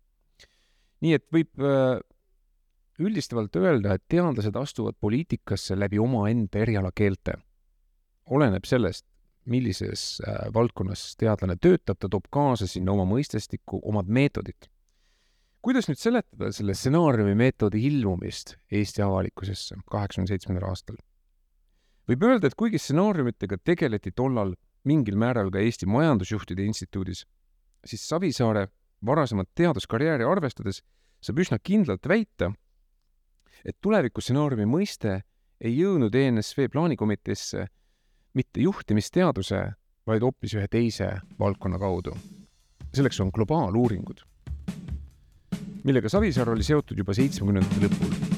nii 1.03 1.13
et 1.13 1.25
võib 1.33 1.59
äh, 1.61 1.99
üldistavalt 2.99 3.55
öelda, 3.59 3.95
et 3.95 4.03
teadlased 4.09 4.55
astuvad 4.55 4.95
poliitikasse 4.99 5.75
läbi 5.79 5.99
omaenda 5.99 6.59
erialakeelte. 6.59 7.33
oleneb 8.25 8.65
sellest, 8.65 9.05
millises 9.45 10.21
äh, 10.27 10.53
valdkonnas 10.53 11.15
teadlane 11.19 11.57
töötab, 11.61 11.99
ta 11.99 12.09
toob 12.09 12.31
kaasa 12.31 12.67
sinna 12.67 12.91
oma 12.91 13.05
mõistestikku 13.05 13.81
omad 13.83 14.07
meetodid. 14.07 14.69
kuidas 15.61 15.89
nüüd 15.89 15.99
seletada 15.99 16.51
selle 16.51 16.73
stsenaariumi 16.73 17.35
meetodi 17.35 17.83
ilmumist 17.87 18.55
Eesti 18.71 19.01
avalikkusesse 19.01 19.75
kaheksakümne 19.91 20.27
seitsmendal 20.27 20.69
aastal? 20.69 20.95
Võib 22.09 22.23
öelda, 22.23 22.47
et 22.47 22.57
kuigi 22.57 22.79
stsenaariumitega 22.81 23.57
tegeleti 23.63 24.11
tollal 24.11 24.55
mingil 24.85 25.17
määral 25.17 25.51
ka 25.51 25.61
Eesti 25.61 25.87
Majandusjuhtide 25.89 26.65
Instituudis, 26.65 27.25
siis 27.85 28.05
Savisaare 28.09 28.67
varasemat 29.05 29.49
teaduskarjääri 29.55 30.25
arvestades 30.25 30.81
saab 31.21 31.41
üsna 31.41 31.59
kindlalt 31.63 32.05
väita, 32.07 32.51
et 33.65 33.77
tulevikustsenaariumi 33.81 34.67
mõiste 34.69 35.19
ei 35.61 35.73
jõudnud 35.77 36.15
ENSV 36.15 36.69
plaanikomiteesse 36.71 37.65
mitte 38.35 38.61
juhtimisteaduse, 38.61 39.61
vaid 40.05 40.21
hoopis 40.25 40.53
ühe 40.59 40.67
teise 40.69 41.15
valdkonna 41.39 41.79
kaudu. 41.79 42.15
selleks 42.95 43.19
on 43.19 43.31
globaaluuringud, 43.33 44.21
millega 45.83 46.09
Savisaar 46.09 46.49
oli 46.49 46.63
seotud 46.63 46.97
juba 46.97 47.13
seitsmekümnendate 47.13 47.87
lõpul 47.87 48.34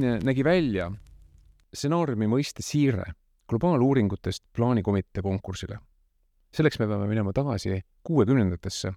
nägi 0.00 0.44
välja 0.44 0.90
stsenaariumi 1.74 2.28
mõiste 2.30 2.64
siire 2.64 3.04
globaaluuringutest 3.48 4.44
plaanikomitee 4.56 5.22
konkursile. 5.22 5.78
selleks 6.52 6.78
me 6.78 6.86
peame 6.86 7.06
minema 7.06 7.32
tagasi 7.32 7.82
kuuekümnendatesse. 8.02 8.92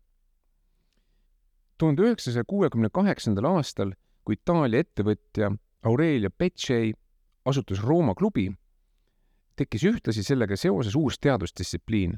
tuhande 1.78 2.02
üheksasaja 2.02 2.44
kuuekümne 2.48 2.90
kaheksandal 2.94 3.46
aastal, 3.46 3.92
kui 4.26 4.34
Itaalia 4.34 4.80
ettevõtja 4.80 5.52
Aurelia 5.84 6.30
Becei 6.30 6.94
asutas 7.46 7.84
Rooma 7.84 8.16
klubi, 8.16 8.52
tekkis 9.56 9.84
ühtlasi 9.84 10.24
sellega 10.24 10.56
seoses 10.56 10.96
uus 10.96 11.20
teadusdistsipliin, 11.20 12.18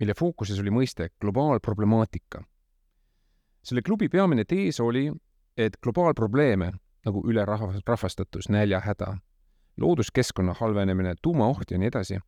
mille 0.00 0.14
fookuses 0.14 0.60
oli 0.60 0.70
mõiste 0.70 1.08
globaalproblemaatika. 1.20 2.44
selle 3.62 3.82
klubi 3.82 4.08
peamine 4.08 4.44
tees 4.44 4.80
oli, 4.80 5.12
et 5.56 5.76
globaalprobleeme 5.82 6.72
nagu 7.06 7.22
ülerahvastatus, 7.30 8.48
näljahäda, 8.48 9.16
looduskeskkonna 9.76 10.54
halvenemine, 10.58 11.14
tuumaoht 11.22 11.70
ja 11.70 11.78
nii 11.78 11.90
edasi, 11.92 12.18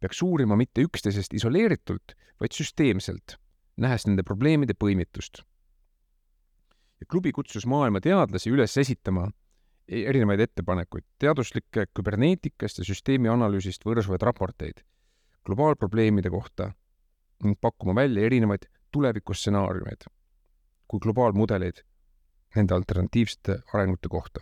peaks 0.00 0.22
uurima 0.22 0.56
mitte 0.56 0.84
üksteisest 0.86 1.34
isoleeritult, 1.34 2.14
vaid 2.40 2.54
süsteemselt, 2.56 3.36
nähes 3.76 4.06
nende 4.06 4.22
probleemide 4.22 4.74
põimitust. 4.74 5.42
ja 7.00 7.06
klubi 7.08 7.32
kutsus 7.32 7.66
maailma 7.66 8.00
teadlasi 8.00 8.50
üles 8.50 8.76
esitama 8.76 9.30
e-, 9.88 10.02
erinevaid 10.04 10.40
ettepanekuid, 10.40 11.04
teaduslikke 11.18 11.86
küberneetikast 11.96 12.78
ja 12.78 12.84
süsteemi 12.84 13.28
analüüsist 13.28 13.86
võrsuvaid 13.86 14.22
raporteid 14.22 14.82
globaalprobleemide 15.48 16.30
kohta 16.30 16.72
ning 17.44 17.56
pakkuma 17.60 17.94
välja 17.94 18.26
erinevaid 18.26 18.66
tulevikustsenaariumeid 18.92 20.04
kui 20.88 21.00
globaalmudeleid 21.00 21.84
nende 22.56 22.74
alternatiivsete 22.74 23.60
arengute 23.72 24.08
kohta. 24.08 24.40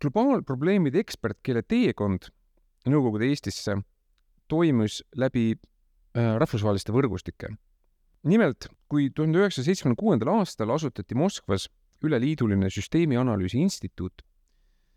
globaalprobleemide 0.00 1.00
ekspert, 1.02 1.40
kelle 1.42 1.62
teekond 1.62 2.28
Nõukogude 2.88 3.26
Eestisse 3.26 3.74
toimus 4.48 5.02
läbi 5.16 5.50
äh, 5.52 6.36
rahvusvaheliste 6.38 6.92
võrgustike. 6.94 7.50
nimelt, 8.22 8.68
kui 8.88 9.10
tuhande 9.10 9.38
üheksasaja 9.38 9.64
seitsmekümne 9.70 9.96
kuuendal 9.98 10.30
aastal 10.38 10.70
asutati 10.74 11.14
Moskvas 11.14 11.68
üleliiduline 12.02 12.70
süsteemianalüüsi 12.70 13.58
instituut, 13.58 14.22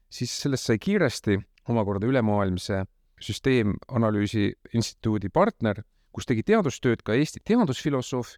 siis 0.10 0.32
sellest 0.41 0.65
sai 0.69 0.77
kiiresti 0.80 1.38
omakorda 1.69 2.08
ülemaailmse 2.08 2.84
süsteemanalüüsi 3.21 4.54
instituudi 4.73 5.30
partner, 5.30 5.84
kus 6.12 6.25
tegi 6.25 6.43
teadustööd 6.43 7.04
ka 7.06 7.13
Eesti 7.13 7.41
teadusfilosoof 7.45 8.36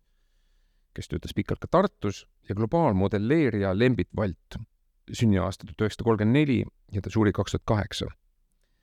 kes 0.93 1.09
töötas 1.09 1.33
pikalt 1.33 1.59
ka 1.59 1.67
Tartus, 1.67 2.27
ja 2.49 2.55
globaalmodelleerija 2.55 3.73
Lembit 3.79 4.09
Valt, 4.15 4.57
sünniaasta 5.11 5.65
tuhat 5.65 5.81
üheksasada 5.81 6.07
kolmkümmend 6.07 6.37
neli 6.37 6.59
ja 6.91 7.01
ta 7.01 7.09
suri 7.09 7.31
kaks 7.31 7.51
tuhat 7.51 7.65
kaheksa. 7.65 8.07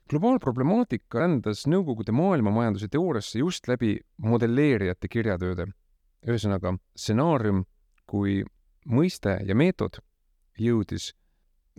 globaalproblemaatika 0.09 1.19
rändas 1.19 1.67
Nõukogude 1.67 2.11
maailmamajanduse 2.11 2.87
teooriasse 2.91 3.39
just 3.39 3.67
läbi 3.67 3.99
modelleerijate 4.17 5.07
kirjatööde. 5.07 5.67
ühesõnaga, 6.27 6.77
stsenaarium 6.95 7.65
kui 8.05 8.43
mõiste 8.85 9.39
ja 9.45 9.55
meetod 9.55 10.01
jõudis 10.59 11.13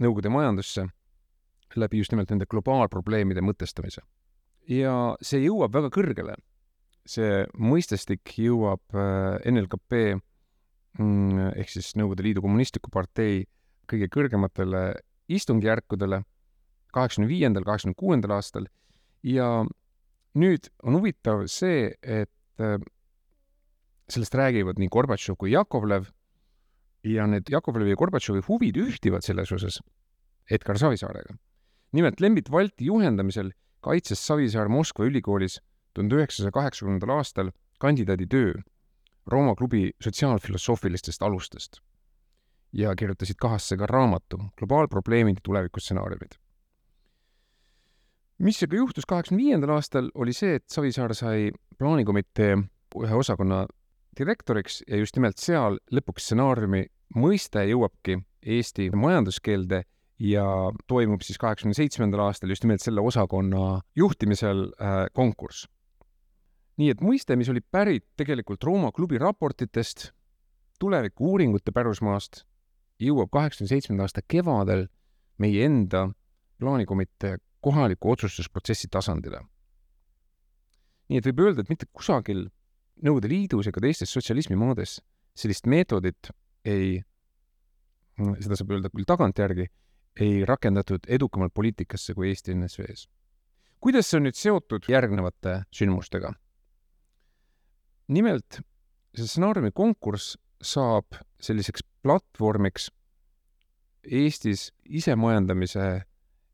Nõukogude 0.01 0.29
majandusse 0.29 0.88
läbi 1.77 1.99
just 1.99 2.12
nimelt 2.12 2.31
nende 2.31 2.47
globaalprobleemide 2.47 3.40
mõtestamise. 3.40 4.03
ja 4.68 5.16
see 5.21 5.45
jõuab 5.45 5.73
väga 5.75 5.90
kõrgele 5.90 6.35
see 7.09 7.43
mõistestik 7.59 8.35
jõuab 8.38 8.83
äh, 8.95 9.38
NLKP 9.51 10.03
mm, 10.99 11.53
ehk 11.59 11.73
siis 11.73 11.93
Nõukogude 11.99 12.27
Liidu 12.27 12.45
Kommunistliku 12.45 12.93
Partei 12.93 13.43
kõige 13.91 14.09
kõrgematele 14.12 14.85
istungjärkudele 15.33 16.23
kaheksakümne 16.93 17.31
viiendal, 17.31 17.67
kaheksakümne 17.67 17.99
kuuendal 17.99 18.37
aastal 18.37 18.69
ja 19.27 19.49
nüüd 20.38 20.69
on 20.83 20.99
huvitav 20.99 21.47
see, 21.51 21.91
et 22.03 22.62
äh, 22.62 22.79
sellest 24.12 24.37
räägivad 24.37 24.81
nii 24.81 24.91
Gorbatšov 24.93 25.38
kui 25.41 25.53
Jakovlev 25.53 26.11
ja 27.07 27.27
need 27.27 27.51
Jakovlevi 27.51 27.95
ja 27.95 27.99
Gorbatšovi 27.99 28.45
huvid 28.47 28.79
ühtivad 28.79 29.27
selles 29.27 29.51
osas 29.53 29.81
Edgar 30.51 30.79
Savisaarega. 30.79 31.35
nimelt 31.93 32.21
Lembit 32.21 32.51
Valti 32.51 32.87
juhendamisel 32.87 33.53
kaitses 33.81 34.27
Savisaar 34.27 34.69
Moskva 34.69 35.05
ülikoolis 35.05 35.59
tuhande 35.94 36.20
üheksasaja 36.20 36.50
kaheksakümnendal 36.50 37.16
aastal 37.18 37.50
kandidaaditöö 37.78 38.55
Rooma 39.26 39.55
klubi 39.55 39.90
sotsiaalfilosoofilistest 40.02 41.22
alustest 41.22 41.81
ja 42.72 42.94
kirjutasid 42.96 43.38
kahasse 43.38 43.76
ka 43.76 43.87
raamatu 43.87 44.40
Globaalprobleemid 44.59 45.37
ja 45.37 45.40
tulevikustsenaariumid. 45.44 46.33
mis 48.38 48.62
aga 48.62 48.76
juhtus 48.76 49.07
kaheksakümne 49.07 49.44
viiendal 49.44 49.70
aastal, 49.76 50.11
oli 50.14 50.33
see, 50.33 50.55
et 50.55 50.64
Savisaar 50.66 51.14
sai 51.14 51.52
plaanikomitee 51.78 52.57
ühe 53.05 53.14
osakonna 53.14 53.66
direktoriks 54.18 54.83
ja 54.88 54.96
just 54.96 55.16
nimelt 55.16 55.38
seal 55.38 55.78
lõpuks 55.92 56.26
stsenaariumi 56.26 56.87
mõiste 57.16 57.62
jõuabki 57.68 58.18
Eesti 58.42 58.90
majanduskeelde 58.90 59.85
ja 60.18 60.46
toimub 60.87 61.22
siis 61.22 61.38
kaheksakümne 61.38 61.74
seitsmendal 61.74 62.26
aastal 62.26 62.50
just 62.50 62.64
nimelt 62.64 62.83
selle 62.83 63.00
osakonna 63.00 63.81
juhtimisel 63.96 64.66
äh, 64.81 65.07
konkurss 65.12 65.68
nii 66.81 66.91
et 66.93 67.03
mõiste, 67.05 67.37
mis 67.37 67.51
oli 67.53 67.61
pärit 67.61 68.07
tegelikult 68.17 68.65
Rooma 68.65 68.93
klubi 68.93 69.19
raportitest, 69.21 70.11
tuleviku-uuringute 70.81 71.73
pärusmaast, 71.75 72.45
jõuab 73.03 73.31
kaheksakümne 73.33 73.71
seitsmenda 73.71 74.07
aasta 74.07 74.23
kevadel 74.29 74.87
meie 75.43 75.67
enda 75.67 76.09
plaanikomitee 76.63 77.37
kohaliku 77.63 78.15
otsustusprotsessi 78.15 78.89
tasandile. 78.91 79.43
nii 81.09 81.19
et 81.19 81.27
võib 81.29 81.41
öelda, 81.45 81.63
et 81.63 81.69
mitte 81.69 81.87
kusagil 81.93 82.49
Nõukogude 83.03 83.29
Liidus 83.29 83.67
ega 83.67 83.81
teistes 83.83 84.13
sotsialismimaades 84.15 85.01
sellist 85.35 85.67
meetodit 85.67 86.29
ei, 86.65 87.01
seda 88.39 88.59
saab 88.59 88.71
öelda 88.77 88.91
küll 88.93 89.09
tagantjärgi, 89.09 89.67
ei 90.21 90.45
rakendatud 90.47 91.09
edukamalt 91.09 91.55
poliitikasse 91.55 92.15
kui 92.15 92.29
Eesti 92.29 92.55
NSV-s. 92.55 93.09
kuidas 93.81 94.07
see 94.07 94.21
on 94.21 94.29
nüüd 94.29 94.39
seotud 94.39 94.87
järgnevate 94.89 95.63
sündmustega? 95.75 96.35
Nimelt 98.12 98.61
see 99.16 99.27
stsenaariumi 99.27 99.72
konkurss 99.75 100.37
saab 100.62 101.18
selliseks 101.40 101.85
platvormiks 102.03 102.90
Eestis 104.03 104.72
isemajandamise 104.85 106.03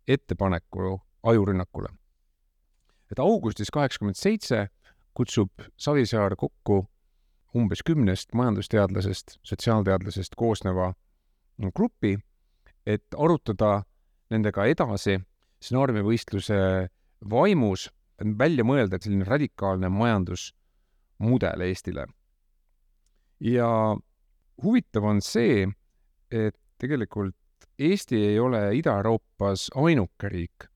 ettepaneku 0.09 1.01
ajurünnakule. 1.23 1.89
et 3.13 3.19
augustis 3.19 3.71
kaheksakümmend 3.73 4.17
seitse 4.17 4.69
kutsub 5.15 5.51
Savisaar 5.77 6.37
kokku 6.37 6.87
umbes 7.57 7.83
kümnest 7.83 8.35
majandusteadlasest, 8.35 9.39
sotsiaalteadlasest 9.43 10.35
koosneva 10.37 10.93
grupi, 11.75 12.19
et 12.87 13.05
arutada 13.17 13.83
nendega 14.31 14.67
edasi 14.69 15.17
stsenaariumivõistluse 15.63 16.61
vaimus 17.31 17.89
välja 18.39 18.65
mõelda 18.65 19.01
selline 19.01 19.25
radikaalne 19.25 19.89
majandus 19.89 20.53
mudel 21.19 21.61
Eestile. 21.67 22.07
ja 23.41 23.97
huvitav 24.63 25.05
on 25.05 25.21
see, 25.23 25.67
et 26.31 26.57
tegelikult 26.79 27.37
Eesti 27.79 28.17
ei 28.33 28.39
ole 28.43 28.59
Ida-Euroopas 28.75 29.69
ainuke 29.79 30.29
riik, 30.29 30.67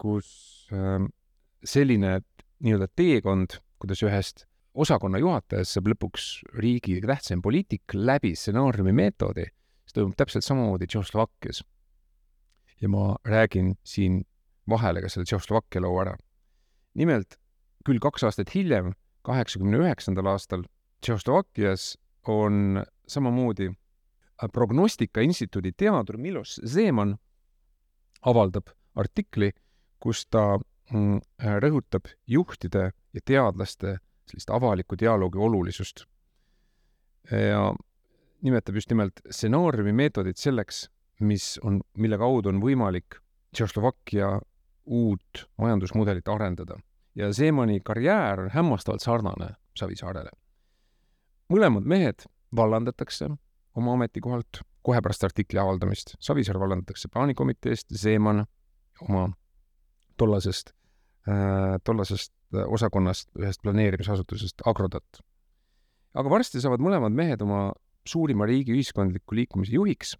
kus 0.00 0.30
ähm, 0.72 1.10
selline 1.64 2.22
nii-öelda 2.64 2.88
teekond, 2.96 3.58
kuidas 3.82 4.00
ühest 4.06 4.46
osakonna 4.72 5.20
juhatajast 5.20 5.76
saab 5.76 5.90
lõpuks 5.92 6.28
riigi 6.56 6.96
tähtsaim 7.04 7.42
poliitik 7.44 7.92
läbi 7.94 8.32
stsenaariumi 8.38 8.94
meetodi, 8.96 9.44
see 9.84 9.98
toimub 9.98 10.16
täpselt 10.16 10.46
samamoodi 10.46 10.88
Tšehhoslovakkias. 10.88 11.62
ja 12.80 12.88
ma 12.88 13.16
räägin 13.24 13.76
siin 13.84 14.24
vahele 14.68 15.02
ka 15.02 15.08
selle 15.08 15.28
Tšehhoslovakkia 15.28 15.82
loo 15.84 16.00
ära. 16.00 16.16
nimelt 16.94 17.36
küll 17.84 18.00
kaks 18.00 18.24
aastat 18.24 18.54
hiljem 18.54 18.94
kaheksakümne 19.22 19.78
üheksandal 19.84 20.26
aastal 20.34 20.64
Tšehhoslovakkias 21.02 21.98
on 22.26 22.84
samamoodi 23.06 23.68
äh, 23.68 24.48
Prognostika 24.52 25.20
Instituudi 25.20 25.72
teadur 25.72 26.16
Milos 26.16 26.60
Zeman 26.66 27.16
avaldab 28.22 28.70
artikli, 28.94 29.50
kus 30.00 30.26
ta 30.30 30.58
mm, 30.92 31.16
äh, 31.42 31.56
rõhutab 31.62 32.10
juhtide 32.26 32.90
ja 33.12 33.20
teadlaste 33.24 33.98
sellist 34.30 34.50
avaliku 34.50 34.98
dialoogi 34.98 35.38
olulisust. 35.38 36.06
ja 37.30 37.74
nimetab 38.42 38.74
just 38.74 38.90
nimelt 38.90 39.20
stsenaariumi 39.30 39.92
meetodit 39.92 40.36
selleks, 40.36 40.88
mis 41.20 41.58
on, 41.62 41.80
mille 41.96 42.18
kaudu 42.18 42.48
on 42.48 42.62
võimalik 42.62 43.20
Tšehhoslovakkia 43.54 44.40
uut 44.86 45.44
majandusmudelit 45.58 46.28
arendada 46.28 46.78
ja 47.14 47.32
Seemani 47.32 47.80
karjäär 47.80 48.40
on 48.40 48.50
hämmastavalt 48.50 49.02
sarnane 49.02 49.54
Savisaarele. 49.76 50.30
mõlemad 51.52 51.84
mehed 51.84 52.24
vallandatakse 52.56 53.28
oma 53.74 53.92
ametikohalt 53.92 54.62
kohe 54.82 55.00
pärast 55.00 55.24
artikli 55.24 55.58
avaldamist. 55.58 56.14
Savisaar 56.20 56.58
vallandatakse 56.60 57.08
plaanikomiteest, 57.08 57.86
Zeeman 57.94 58.46
oma 59.08 59.28
tollasest 60.16 60.72
äh,, 61.28 61.78
tollasest 61.84 62.32
osakonnast, 62.52 63.30
ühest 63.38 63.62
planeerimisasutusest 63.62 64.64
Agrodot. 64.66 65.22
aga 66.14 66.30
varsti 66.30 66.60
saavad 66.60 66.82
mõlemad 66.84 67.14
mehed 67.16 67.42
oma 67.42 67.72
suurima 68.04 68.46
riigi 68.46 68.74
ühiskondliku 68.74 69.34
liikumise 69.34 69.72
juhiks. 69.72 70.16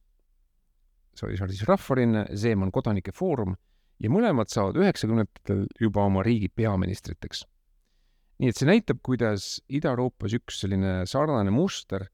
Savisaar 1.15 1.51
siis 1.51 1.67
Rahvarinne, 1.69 2.25
Zeeman 2.37 2.73
Kodanike 2.73 3.13
Foorum 3.13 3.57
ja 4.03 4.11
mõlemad 4.11 4.51
saavad 4.51 4.79
üheksakümnendatel 4.83 5.67
juba 5.81 6.07
oma 6.09 6.25
riigi 6.27 6.49
peaministriteks. 6.49 7.45
nii 8.43 8.51
et 8.51 8.59
see 8.59 8.67
näitab, 8.67 8.99
kuidas 9.07 9.61
Ida-Euroopas 9.71 10.35
üks 10.35 10.59
selline 10.65 11.03
sarnane 11.07 11.53
muster 11.55 12.09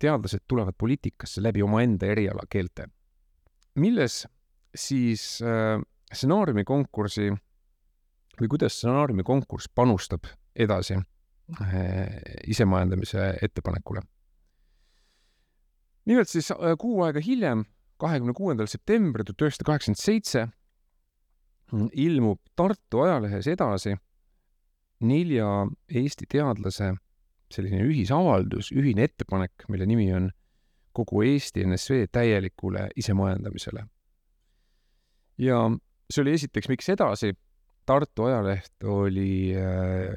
teadlased 0.00 0.44
tulevad 0.48 0.76
poliitikasse 0.78 1.42
läbi 1.42 1.62
omaenda 1.62 2.06
erialakeelte. 2.06 2.88
milles 3.74 4.26
siis 4.74 5.40
äh, 5.42 5.80
stsenaariumikonkursi 6.12 7.30
või 8.40 8.48
kuidas 8.48 8.76
stsenaariumikonkurss 8.78 9.70
panustab 9.74 10.28
edasi 10.54 10.98
äh, 10.98 12.06
isemajandamise 12.46 13.34
ettepanekule? 13.42 14.02
nimelt 16.04 16.28
siis 16.28 16.50
äh, 16.50 16.76
kuu 16.78 17.02
aega 17.02 17.20
hiljem, 17.24 17.64
kahekümne 17.96 18.36
kuuendal 18.36 18.68
septembril 18.68 19.24
tuhat 19.24 19.48
üheksasada 19.48 19.72
kaheksakümmend 19.72 20.04
seitse 20.04 20.48
ilmub 21.92 22.38
Tartu 22.56 23.00
ajalehes 23.04 23.46
edasi 23.46 23.94
nelja 25.00 25.66
Eesti 25.88 26.26
teadlase 26.28 26.94
selline 27.50 27.82
ühisavaldus, 27.82 28.70
ühine 28.72 29.08
ettepanek, 29.08 29.64
mille 29.68 29.86
nimi 29.86 30.10
on 30.14 30.30
kogu 30.94 31.22
Eesti 31.26 31.64
NSV 31.66 32.06
täielikule 32.12 32.88
isemajandamisele. 32.96 33.86
ja 35.38 35.58
see 36.10 36.22
oli 36.22 36.34
esiteks, 36.34 36.68
miks 36.68 36.88
edasi, 36.88 37.34
Tartu 37.86 38.24
ajaleht 38.24 38.84
oli 38.84 39.56
äh, 39.56 40.14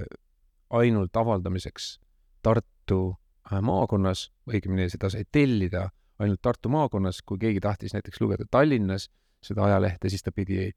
ainult 0.69 1.15
avaldamiseks 1.17 1.99
Tartu 2.41 3.15
äh, 3.51 3.61
maakonnas, 3.61 4.31
õigemini 4.49 4.89
seda 4.91 5.09
sai 5.09 5.23
tellida 5.31 5.87
ainult 6.19 6.41
Tartu 6.41 6.69
maakonnas, 6.69 7.21
kui 7.25 7.39
keegi 7.39 7.61
tahtis 7.63 7.95
näiteks 7.95 8.21
lugeda 8.21 8.45
Tallinnas 8.51 9.09
seda 9.43 9.63
ajalehte, 9.63 10.09
siis 10.09 10.23
ta 10.23 10.31
pidi 10.31 10.71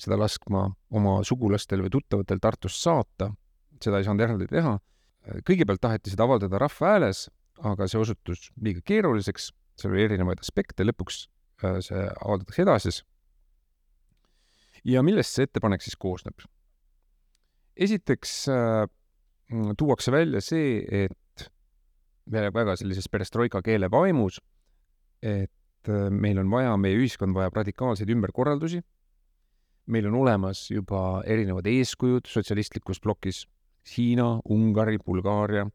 seda 0.00 0.18
laskma 0.20 0.66
oma 0.96 1.18
sugulastel 1.24 1.82
või 1.84 1.92
tuttavatel 1.94 2.40
Tartust 2.42 2.82
saata, 2.82 3.30
seda 3.82 4.00
ei 4.00 4.06
saanud 4.06 4.24
eraldi 4.26 4.48
teha. 4.50 4.76
Kõigepealt 5.46 5.82
taheti 5.82 6.12
seda 6.12 6.26
avaldada 6.26 6.60
Rahva 6.62 6.92
Hääles, 6.92 7.26
aga 7.64 7.88
see 7.88 8.00
osutus 8.00 8.50
liiga 8.62 8.82
keeruliseks, 8.86 9.50
seal 9.80 9.94
oli 9.94 10.04
erinevaid 10.06 10.42
aspekte, 10.44 10.84
lõpuks 10.86 11.24
äh, 11.64 11.80
see 11.84 12.02
avaldatakse 12.04 12.64
edasises. 12.64 13.02
ja 14.84 15.02
millest 15.02 15.34
see 15.34 15.48
ettepanek 15.48 15.82
siis 15.82 15.96
koosneb? 15.96 16.44
esiteks 17.76 18.48
äh, 18.52 18.84
tuuakse 19.78 20.12
välja 20.12 20.40
see, 20.40 20.80
et 21.04 21.48
väga 22.30 22.76
sellises 22.76 23.08
perestroika 23.08 23.62
keele 23.62 23.90
vaimus, 23.90 24.40
et 25.22 25.88
äh, 25.88 26.10
meil 26.10 26.38
on 26.42 26.50
vaja, 26.50 26.76
meie 26.76 26.98
ühiskond 26.98 27.34
vajab 27.36 27.60
radikaalseid 27.62 28.10
ümberkorraldusi, 28.10 28.82
meil 29.86 30.06
on 30.10 30.14
olemas 30.22 30.66
juba 30.70 31.22
erinevad 31.26 31.66
eeskujud 31.70 32.26
sotsialistlikus 32.26 33.00
plokis 33.00 33.44
Hiina, 33.86 34.40
Ungari, 34.50 34.98
Bulgaaria. 34.98 35.68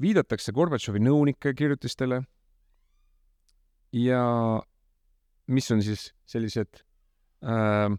viidatakse 0.00 0.52
Gorbatšovi 0.52 0.98
nõunike 1.04 1.52
kirjutistele 1.54 2.22
ja 3.92 4.22
mis 5.46 5.70
on 5.70 5.82
siis 5.84 6.08
sellised 6.26 6.80
äh, 7.44 7.92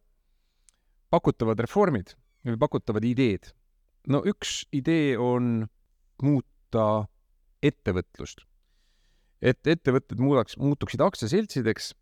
pakutavad 1.14 1.60
reformid 1.62 2.16
või 2.44 2.58
pakutavad 2.60 3.06
ideed. 3.06 3.54
no 4.08 4.24
üks 4.26 4.66
idee 4.74 5.18
on 5.18 5.68
muuta 6.22 7.06
ettevõtlust. 7.64 8.44
et 9.42 9.68
ettevõtted 9.68 10.20
muudaks, 10.20 10.58
muutuksid 10.58 11.02
aktsiaseltsideks 11.02 11.94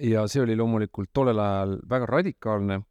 ja 0.00 0.26
see 0.28 0.42
oli 0.42 0.56
loomulikult 0.56 1.10
tollel 1.12 1.38
ajal 1.42 1.78
väga 1.90 2.06
radikaalne 2.06 2.82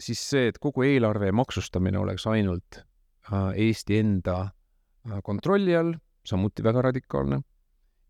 siis 0.00 0.22
see, 0.32 0.48
et 0.50 0.58
kogu 0.62 0.84
eelarve 0.86 1.30
maksustamine 1.36 2.00
oleks 2.00 2.26
ainult 2.30 2.80
äh, 2.80 3.52
Eesti 3.68 4.00
enda 4.00 4.38
äh, 4.42 5.20
kontrolli 5.24 5.76
all, 5.76 5.94
samuti 6.26 6.64
väga 6.64 6.82
radikaalne. 6.90 7.40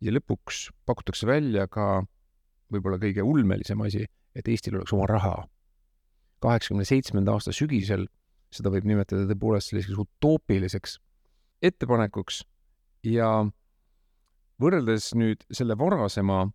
ja 0.01 0.13
lõpuks 0.17 0.71
pakutakse 0.89 1.27
välja 1.29 1.67
ka 1.69 2.03
võib-olla 2.73 2.97
kõige 2.97 3.21
ulmelisem 3.27 3.81
asi, 3.85 4.07
et 4.35 4.49
Eestil 4.49 4.79
oleks 4.79 4.93
oma 4.97 5.07
raha. 5.07 5.45
kaheksakümne 6.41 6.85
seitsmenda 6.89 7.35
aasta 7.37 7.53
sügisel, 7.53 8.07
seda 8.51 8.71
võib 8.73 8.87
nimetada 8.89 9.27
tõepoolest 9.29 9.71
selliseks 9.71 9.99
utoopiliseks 10.01 10.97
ettepanekuks 11.63 12.41
ja 13.05 13.45
võrreldes 14.61 15.13
nüüd 15.15 15.45
selle 15.53 15.77
varasema 15.77 16.47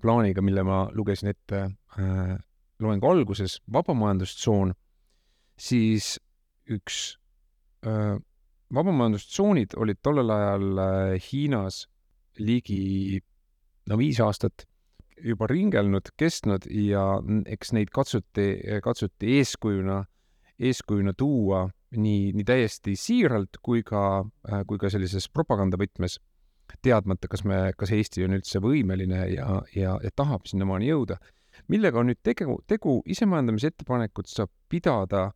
plaaniga, 0.00 0.42
mille 0.42 0.62
ma 0.66 0.84
lugesin 0.96 1.28
ette 1.32 1.58
loengu 2.82 3.10
alguses 3.10 3.58
vabamajandustsoon, 3.72 4.72
siis 5.56 6.16
üks 6.74 7.16
äh, 7.86 8.16
vabamajandustsoonid 8.74 9.76
olid 9.78 10.00
tollel 10.02 10.32
ajal 10.34 10.80
äh, 10.82 11.16
Hiinas 11.22 11.84
ligi 12.38 13.20
no 13.90 13.98
viis 14.00 14.20
aastat 14.24 14.66
juba 15.24 15.46
ringelnud, 15.46 16.10
kestnud 16.18 16.66
ja 16.66 17.04
eks 17.46 17.72
neid 17.76 17.92
katsuti, 17.94 18.48
katsuti 18.82 19.36
eeskujuna, 19.38 20.00
eeskujuna 20.58 21.14
tuua 21.16 21.68
nii, 21.94 22.32
nii 22.34 22.46
täiesti 22.48 22.96
siiralt 22.98 23.60
kui 23.62 23.84
ka, 23.86 24.24
äh, 24.50 24.64
kui 24.66 24.80
ka 24.80 24.90
sellises 24.90 25.28
propagandavõtmes, 25.30 26.18
teadmata, 26.84 27.28
kas 27.32 27.44
me, 27.48 27.72
kas 27.78 27.92
Eesti 27.96 28.26
on 28.26 28.36
üldse 28.36 28.60
võimeline 28.62 29.24
ja, 29.32 29.62
ja, 29.74 29.96
ja 30.02 30.12
tahab 30.16 30.46
sinnamaani 30.50 30.92
jõuda 30.92 31.18
millega 31.68 32.00
on 32.00 32.10
nüüd 32.10 32.20
tegu, 32.24 32.58
tegu 32.68 32.98
isemajandamise 33.10 33.70
ettepanekut 33.72 34.28
saab 34.30 34.50
pidada 34.70 35.28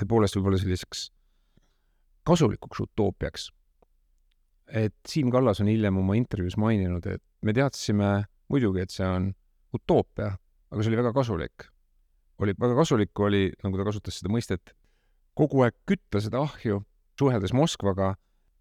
tõepoolest 0.00 0.38
võib-olla 0.38 0.60
selliseks 0.60 1.08
kasulikuks 2.26 2.80
utoopiaks. 2.86 3.50
et 4.68 4.94
Siim 5.08 5.30
Kallas 5.30 5.60
on 5.60 5.68
hiljem 5.68 5.98
oma 6.00 6.16
intervjuus 6.16 6.56
maininud, 6.56 7.06
et 7.06 7.22
me 7.42 7.52
teadsime 7.52 8.24
muidugi, 8.48 8.80
et 8.80 8.90
see 8.90 9.06
on 9.06 9.28
utoopia, 9.76 10.32
aga 10.70 10.82
see 10.82 10.90
oli 10.90 11.02
väga 11.02 11.12
kasulik. 11.12 11.68
oli, 12.38 12.54
väga 12.60 12.74
kasulik 12.74 13.20
oli, 13.20 13.52
nagu 13.62 13.78
ta 13.78 13.84
kasutas 13.84 14.18
seda 14.18 14.32
mõistet, 14.32 14.74
kogu 15.34 15.62
aeg 15.62 15.76
kütta 15.86 16.20
seda 16.20 16.40
ahju, 16.42 16.82
suheldes 17.18 17.52
Moskvaga, 17.52 18.14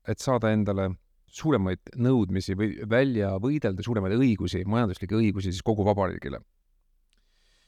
et 0.07 0.19
saada 0.19 0.51
endale 0.51 0.91
suuremaid 1.33 1.95
nõudmisi 1.97 2.55
või 2.57 2.75
välja 2.89 3.33
võidelda 3.41 3.85
suuremaid 3.85 4.17
õigusi, 4.19 4.65
majanduslikke 4.69 5.17
õigusi 5.17 5.51
siis 5.51 5.65
kogu 5.65 5.85
vabariigile 5.87 6.41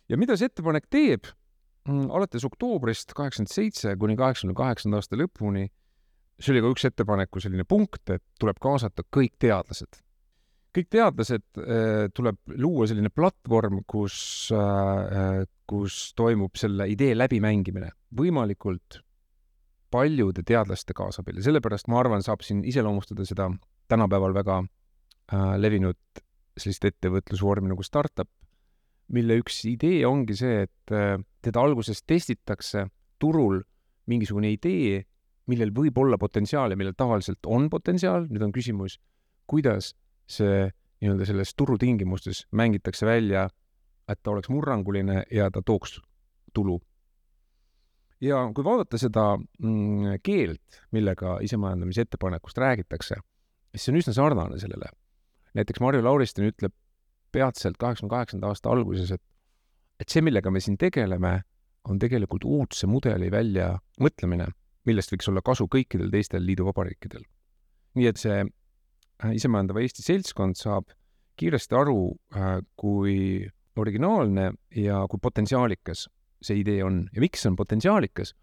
ja 0.09 0.19
mida 0.19 0.37
see 0.37 0.49
ettepanek 0.49 0.87
teeb? 0.91 1.29
Mm, 1.85 2.09
alates 2.17 2.45
oktoobrist 2.47 3.13
kaheksakümmend 3.13 3.53
seitse 3.53 3.93
kuni 4.01 4.15
kaheksakümne 4.17 4.57
kaheksanda 4.57 5.01
aasta 5.01 5.19
lõpuni, 5.19 5.67
see 6.41 6.55
oli 6.55 6.63
ka 6.63 6.71
üks 6.73 6.87
ettepaneku 6.89 7.41
selline 7.43 7.65
punkt, 7.69 8.09
et 8.09 8.23
tuleb 8.41 8.59
kaasata 8.61 9.05
kõik 9.13 9.35
teadlased. 9.41 10.01
kõik 10.75 10.89
teadlased 10.91 11.45
äh, 11.61 12.07
tuleb 12.11 12.39
luua 12.57 12.87
selline 12.89 13.11
platvorm, 13.13 13.83
kus 13.87 14.49
äh,, 14.51 15.45
kus 15.65 16.13
toimub 16.17 16.57
selle 16.59 16.89
idee 16.91 17.15
läbimängimine 17.15 17.93
võimalikult 18.17 18.99
paljude 19.95 20.43
teadlaste 20.43 20.93
kaasabil 20.97 21.39
ja 21.39 21.47
sellepärast 21.47 21.87
ma 21.91 22.01
arvan, 22.03 22.23
saab 22.25 22.43
siin 22.43 22.65
iseloomustada 22.67 23.25
seda 23.27 23.49
tänapäeval 23.91 24.35
väga 24.35 24.61
äh, 24.61 25.53
levinud 25.61 25.99
sellist 26.55 26.85
ettevõtlusvormi 26.87 27.71
nagu 27.71 27.83
startup 27.83 28.29
mille 29.13 29.37
üks 29.41 29.61
idee 29.69 30.03
ongi 30.07 30.37
see, 30.37 30.63
et 30.65 30.93
äh, 30.93 31.17
teda 31.45 31.63
alguses 31.65 32.01
testitakse 32.07 32.87
turul 33.21 33.61
mingisugune 34.09 34.51
idee, 34.53 35.03
millel 35.49 35.71
võib 35.75 35.97
olla 36.01 36.17
potentsiaal 36.21 36.73
ja 36.73 36.79
millel 36.79 36.95
tavaliselt 36.97 37.45
on 37.45 37.69
potentsiaal, 37.69 38.25
nüüd 38.29 38.47
on 38.47 38.53
küsimus, 38.55 38.97
kuidas 39.49 39.93
see 40.25 40.65
nii-öelda 41.03 41.27
selles 41.29 41.53
turutingimustes 41.57 42.45
mängitakse 42.55 43.05
välja, 43.05 43.45
et 44.09 44.21
ta 44.23 44.33
oleks 44.33 44.49
murranguline 44.49 45.23
ja 45.33 45.51
ta 45.53 45.61
tooks 45.65 45.99
tulu. 46.53 46.79
Ja 48.21 48.41
kui 48.55 48.63
vaadata 48.63 48.99
seda 48.99 49.25
mm, 49.37 50.21
keelt, 50.23 50.81
millega 50.95 51.37
isemajandamise 51.45 52.05
ettepanekust 52.05 52.57
räägitakse, 52.61 53.19
siis 53.73 53.85
see 53.85 53.93
on 53.93 53.99
üsna 54.01 54.15
sarnane 54.15 54.59
sellele. 54.59 54.91
näiteks 55.55 55.79
Marju 55.79 56.03
Lauristin 56.03 56.49
ütleb 56.49 56.73
peatselt 57.31 57.77
kaheksakümne 57.79 58.11
kaheksanda 58.11 58.47
aasta 58.51 58.71
alguses, 58.71 59.11
et 59.11 59.23
et 59.99 60.11
see, 60.11 60.21
millega 60.25 60.51
me 60.51 60.59
siin 60.59 60.75
tegeleme, 60.77 61.39
on 61.87 61.99
tegelikult 61.99 62.43
uudse 62.43 62.87
mudeli 62.87 63.29
väljamõtlemine, 63.31 64.49
millest 64.89 65.13
võiks 65.13 65.29
olla 65.31 65.43
kasu 65.45 65.69
kõikidel 65.71 66.11
teistel 66.11 66.43
liiduvabariikidel. 66.45 67.23
nii 67.95 68.07
et 68.11 68.19
see 68.19 68.41
äh, 68.43 69.35
isemajandava 69.35 69.79
Eesti 69.79 70.03
seltskond 70.03 70.59
saab 70.59 70.91
kiiresti 71.39 71.75
aru, 71.75 72.15
kui 72.79 73.15
originaalne 73.75 74.51
ja 74.75 75.01
kui 75.11 75.19
potentsiaalikas 75.21 76.05
see 76.45 76.61
idee 76.61 76.83
on 76.85 77.05
ja 77.13 77.23
miks 77.23 77.43
see 77.43 77.51
on 77.51 77.59
potentsiaalikas, 77.59 78.33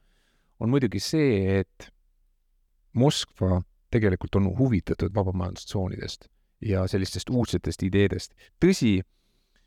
on 0.60 0.70
muidugi 0.72 1.00
see, 1.02 1.60
et 1.60 1.90
Moskva 2.92 3.62
tegelikult 3.92 4.36
on 4.36 4.50
huvitatud 4.58 5.14
vabamajandustsoonidest 5.14 6.26
ja 6.68 6.84
sellistest 6.86 7.30
uudsetest 7.30 7.82
ideedest. 7.82 8.34
tõsi, 8.60 8.98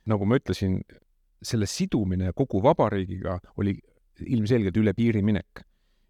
nagu 0.06 0.26
ma 0.30 0.38
ütlesin, 0.39 0.80
selle 1.41 1.67
sidumine 1.69 2.32
kogu 2.38 2.62
vabariigiga 2.63 3.39
oli 3.58 3.76
ilmselgelt 4.21 4.78
üle 4.78 4.93
piiri 4.93 5.21
minek 5.26 5.65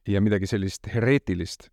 ja 0.08 0.22
midagi 0.22 0.48
sellist 0.48 0.88
hereetilist, 0.92 1.70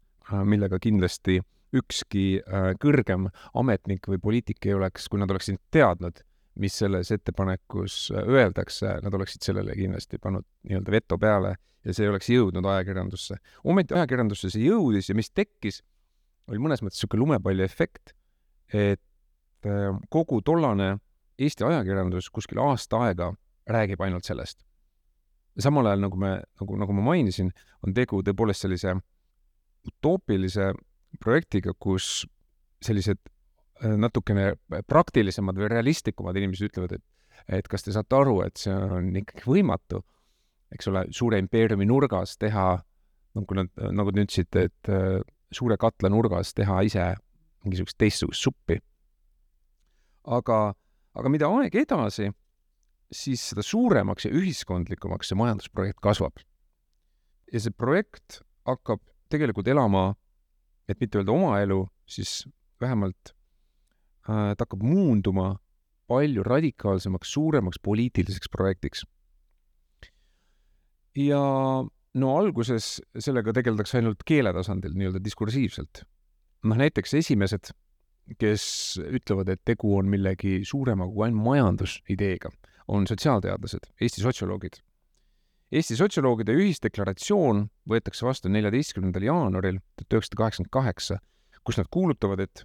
millega 0.49 0.79
kindlasti 0.81 1.41
ükski 1.77 2.41
äh, 2.41 2.73
kõrgem 2.81 3.29
ametnik 3.59 4.07
või 4.09 4.21
poliitik 4.21 4.67
ei 4.67 4.77
oleks, 4.77 5.09
kui 5.09 5.21
nad 5.21 5.31
oleksid 5.33 5.61
teadnud, 5.73 6.21
mis 6.61 6.79
selles 6.79 7.11
ettepanekus 7.15 8.11
äh, 8.15 8.27
öeldakse, 8.29 8.97
nad 9.03 9.15
oleksid 9.15 9.45
sellele 9.45 9.77
kindlasti 9.79 10.21
pannud 10.23 10.47
nii-öelda 10.69 10.95
veto 10.95 11.19
peale 11.19 11.55
ja 11.85 11.95
see 11.95 12.07
ei 12.07 12.13
oleks 12.13 12.29
jõudnud 12.31 12.67
ajakirjandusse. 12.75 13.39
ometi 13.65 13.95
ajakirjandusse 13.95 14.51
see 14.53 14.67
jõudis 14.67 15.09
ja 15.09 15.17
mis 15.19 15.31
tekkis, 15.31 15.83
oli 16.51 16.61
mõnes 16.63 16.83
mõttes 16.83 17.01
niisugune 17.01 17.25
lumepalliefekt, 17.25 18.13
et 18.75 19.71
kogu 20.11 20.43
tollane 20.43 20.97
Eesti 21.43 21.65
ajakirjandus 21.65 22.29
kuskil 22.31 22.61
aasta 22.63 22.99
aega 23.07 23.33
räägib 23.71 24.03
ainult 24.05 24.27
sellest 24.27 24.61
samal 25.61 25.87
ajal, 25.87 26.01
nagu 26.07 26.17
me, 26.17 26.33
nagu, 26.61 26.77
nagu 26.81 26.97
ma 26.97 27.05
mainisin, 27.13 27.51
on 27.85 27.95
tegu 27.97 28.23
tõepoolest 28.25 28.65
sellise 28.65 28.95
utoopilise 29.89 30.71
projektiga, 31.21 31.75
kus 31.79 32.25
sellised 32.83 33.19
äh, 33.19 33.32
natukene 33.83 34.53
praktilisemad 34.87 35.59
või 35.59 35.71
realistlikumad 35.73 36.37
inimesed 36.39 36.71
ütlevad, 36.71 36.97
et 36.99 37.05
et 37.49 37.69
kas 37.69 37.85
te 37.85 37.95
saate 37.95 38.17
aru, 38.17 38.41
et 38.47 38.61
see 38.61 38.73
on 38.73 39.11
ikkagi 39.19 39.47
võimatu, 39.49 40.03
eks 40.73 40.89
ole, 40.91 41.05
suure 41.15 41.41
impeeriumi 41.43 41.87
nurgas 41.89 42.37
teha, 42.41 42.67
nagu 43.37 43.57
nad, 43.59 43.73
nagu 43.95 44.13
te 44.13 44.25
ütlesite, 44.27 44.67
et 44.69 44.93
äh, 44.93 45.19
suure 45.53 45.79
katla 45.81 46.11
nurgas 46.13 46.53
teha 46.57 46.81
ise 46.87 47.13
mingisugust 47.65 47.99
teistsugust 48.01 48.47
suppi. 48.47 48.79
aga, 50.23 50.75
aga 51.19 51.29
mida 51.29 51.49
aeg 51.51 51.75
edasi 51.75 52.29
siis 53.13 53.43
seda 53.51 53.63
suuremaks 53.67 54.25
ja 54.29 54.31
ühiskondlikumaks 54.31 55.29
see 55.29 55.39
majandusprojekt 55.39 56.01
kasvab. 56.01 56.39
ja 57.53 57.61
see 57.61 57.75
projekt 57.75 58.41
hakkab 58.67 59.01
tegelikult 59.29 59.69
elama, 59.69 60.15
et 60.89 61.01
mitte 61.01 61.19
öelda 61.19 61.33
oma 61.33 61.61
elu, 61.61 61.87
siis 62.07 62.47
vähemalt 62.81 63.33
äh, 63.33 63.42
ta 64.27 64.65
hakkab 64.65 64.83
muunduma 64.87 65.57
palju 66.11 66.45
radikaalsemaks, 66.47 67.33
suuremaks 67.33 67.81
poliitiliseks 67.83 68.51
projektiks. 68.53 69.05
ja 71.17 71.41
no 72.15 72.37
alguses 72.39 73.01
sellega 73.19 73.53
tegeldakse 73.53 73.99
ainult 74.01 74.25
keele 74.27 74.53
tasandil, 74.57 74.95
nii-öelda 74.97 75.23
diskursiivselt. 75.25 76.05
noh, 76.63 76.79
näiteks 76.79 77.15
esimesed, 77.19 77.73
kes 78.39 78.65
ütlevad, 79.03 79.49
et 79.51 79.65
tegu 79.65 79.97
on 79.97 80.09
millegi 80.09 80.61
suurema 80.65 81.09
kui 81.11 81.27
ainult 81.27 81.43
majandusideega 81.43 82.53
on 82.89 83.07
sotsiaalteadlased, 83.07 83.91
Eesti 84.01 84.23
sotsioloogid. 84.23 84.79
Eesti 85.73 85.97
sotsioloogide 85.97 86.55
ühisdeklaratsioon 86.59 87.65
võetakse 87.89 88.27
vastu 88.27 88.51
neljateistkümnendal 88.53 89.25
jaanuaril 89.25 89.79
tuhat 89.97 90.19
üheksasada 90.19 90.41
kaheksakümmend 90.43 90.73
kaheksa, 90.77 91.19
kus 91.65 91.79
nad 91.81 91.89
kuulutavad, 91.91 92.43
et 92.45 92.65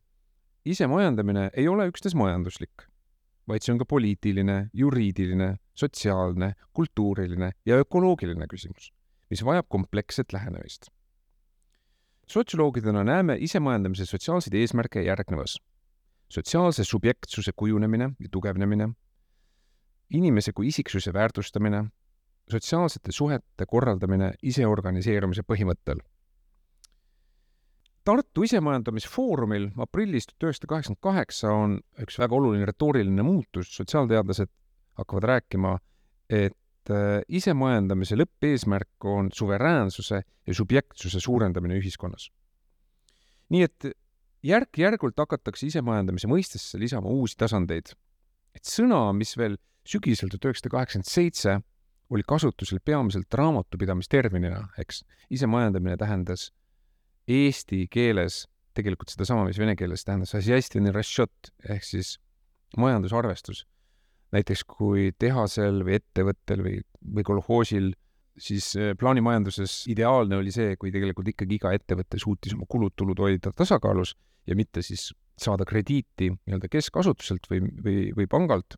isemajandamine 0.72 1.50
ei 1.54 1.68
ole 1.68 1.88
üksnes 1.92 2.16
majanduslik, 2.16 2.88
vaid 3.48 3.64
see 3.64 3.74
on 3.74 3.80
ka 3.80 3.86
poliitiline, 3.86 4.70
juriidiline, 4.74 5.56
sotsiaalne, 5.76 6.54
kultuuriline 6.74 7.52
ja 7.66 7.80
ökoloogiline 7.84 8.48
küsimus, 8.52 8.92
mis 9.30 9.44
vajab 9.46 9.68
kompleksset 9.70 10.34
lähenemist. 10.34 10.92
sotsioloogidena 12.28 13.04
näeme 13.04 13.38
isemajandamise 13.40 14.06
sotsiaalseid 14.06 14.54
eesmärke 14.54 15.02
järgnevas. 15.02 15.58
sotsiaalse 16.30 16.84
subjektsuse 16.84 17.52
kujunemine 17.56 18.12
ja 18.20 18.30
tugevnemine 18.32 18.90
inimese 20.10 20.52
kui 20.54 20.68
isiksuse 20.68 21.14
väärtustamine, 21.14 21.86
sotsiaalsete 22.52 23.12
suhete 23.12 23.66
korraldamine 23.68 24.32
iseorganiseerumise 24.44 25.44
põhimõttel. 25.44 26.00
Tartu 28.08 28.46
Isemajandamisfoorumil 28.48 29.66
aprillis 29.84 30.30
tuhat 30.30 30.46
üheksasada 30.48 30.70
kaheksakümmend 30.72 31.04
kaheksa 31.04 31.50
on 31.52 31.74
üks 32.00 32.16
väga 32.22 32.38
oluline 32.38 32.68
retooriline 32.70 33.24
muutus, 33.28 33.68
sotsiaalteadlased 33.76 34.48
hakkavad 34.96 35.26
rääkima, 35.28 35.74
et 36.32 36.92
äh, 36.94 37.20
isemajandamise 37.28 38.16
lõppeesmärk 38.16 39.08
on 39.12 39.28
suveräänsuse 39.36 40.22
ja 40.24 40.56
subjektsuse 40.56 41.20
suurendamine 41.20 41.76
ühiskonnas. 41.82 42.30
nii 43.50 43.64
et 43.64 43.88
järk-järgult 44.44 45.20
hakatakse 45.20 45.68
isemajandamise 45.68 46.28
mõistesse 46.32 46.80
lisama 46.80 47.12
uusi 47.12 47.36
tasandeid. 47.38 47.92
et 48.56 48.64
sõna, 48.64 49.12
mis 49.14 49.36
veel 49.38 49.58
sügisel 49.84 50.32
tuhat 50.32 50.46
üheksasada 50.46 50.72
kaheksakümmend 50.78 51.12
seitse 51.12 51.60
oli 52.10 52.24
kasutusel 52.24 52.80
peamiselt 52.80 53.34
raamatupidamisterminina, 53.34 54.70
eks. 54.80 55.04
isemajandamine 55.30 55.98
tähendas 55.98 56.54
eesti 57.28 57.88
keeles 57.92 58.46
tegelikult 58.78 59.12
sedasama, 59.12 59.46
mis 59.48 59.60
vene 59.60 59.76
keeles 59.76 60.06
tähendas 60.06 60.36
ehk 61.70 61.84
siis 61.84 62.18
majandusarvestus. 62.78 63.66
näiteks 64.32 64.64
kui 64.68 65.12
tehasel 65.20 65.86
või 65.88 65.96
ettevõttel 66.02 66.64
või, 66.64 66.82
või 67.16 67.24
kolhoosil 67.24 67.94
siis 68.38 68.76
eh, 68.76 68.94
plaanimajanduses 69.00 69.86
ideaalne 69.88 70.38
oli 70.38 70.52
see, 70.52 70.76
kui 70.76 70.92
tegelikult 70.92 71.32
ikkagi 71.32 71.56
iga 71.58 71.72
ettevõte 71.74 72.20
suutis 72.20 72.54
oma 72.58 72.68
kulud-tulud 72.70 73.20
hoida 73.24 73.54
tasakaalus 73.56 74.14
ja 74.48 74.56
mitte 74.56 74.84
siis 74.86 75.10
saada 75.38 75.66
krediiti 75.66 76.30
nii-öelda 76.34 76.70
keskasutuselt 76.72 77.48
või, 77.50 77.62
või, 77.84 77.96
või 78.18 78.28
pangalt 78.30 78.78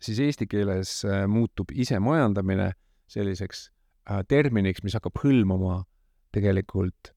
siis 0.00 0.20
eesti 0.22 0.48
keeles 0.50 1.00
äh, 1.04 1.24
muutub 1.28 1.72
isemajandamine 1.72 2.72
selliseks 3.10 3.68
äh, 4.10 4.22
terminiks, 4.28 4.82
mis 4.84 4.96
hakkab 4.96 5.20
hõlmama 5.22 5.82
tegelikult 6.34 7.15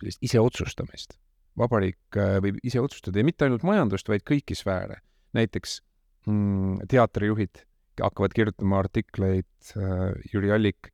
sellist 0.00 0.24
iseotsustamist. 0.24 1.18
vabariik 1.58 2.16
äh, 2.16 2.38
võib 2.40 2.60
ise 2.64 2.80
otsustada 2.80 3.20
ja 3.20 3.26
mitte 3.26 3.44
ainult 3.44 3.64
majandust, 3.66 4.08
vaid 4.08 4.24
kõiki 4.26 4.56
sfääre. 4.56 5.00
näiteks 5.36 5.80
mm, 6.26 6.86
teatrijuhid 6.88 7.64
hakkavad 8.00 8.32
kirjutama 8.34 8.78
artikleid 8.80 9.74
äh,, 9.76 10.14
Jüri 10.32 10.52
Allik 10.54 10.90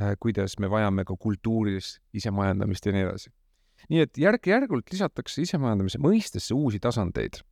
äh,, 0.00 0.16
kuidas 0.20 0.58
me 0.58 0.70
vajame 0.70 1.04
ka 1.04 1.16
kultuuris 1.16 1.98
isemajandamist 2.12 2.86
ja 2.86 2.92
nii 2.92 3.04
edasi. 3.06 3.30
nii 3.88 4.00
et 4.06 4.18
järk-järgult 4.18 4.90
lisatakse 4.92 5.42
isemajandamise 5.42 6.00
mõistesse 6.02 6.56
uusi 6.56 6.80
tasandeid 6.80 7.42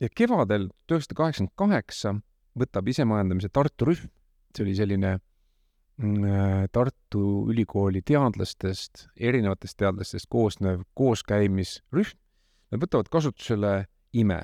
ja 0.00 0.08
kevadel 0.10 0.68
tuhat 0.86 0.98
üheksasada 0.98 1.20
kaheksakümmend 1.22 1.54
kaheksa 1.56 2.16
võtab 2.58 2.88
isemajandamise 2.90 3.48
Tartu 3.48 3.88
rühm, 3.88 4.10
see 4.54 4.66
oli 4.66 4.74
selline 4.78 5.14
äh, 5.16 5.22
Tartu 5.94 7.24
Ülikooli 7.52 8.00
teadlastest, 8.02 9.06
erinevatest 9.14 9.76
teadlastest 9.78 10.26
koosnev 10.26 10.82
kooskäimisrühm, 10.98 12.16
nad 12.74 12.82
võtavad 12.82 13.10
kasutusele 13.12 13.74
IME, 14.18 14.40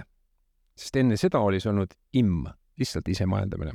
sest 0.79 1.01
enne 1.01 1.19
seda 1.19 1.41
oli 1.43 1.59
see 1.59 1.73
olnud 1.73 1.97
IM, 2.15 2.45
lihtsalt 2.79 3.09
isemajandamine. 3.11 3.75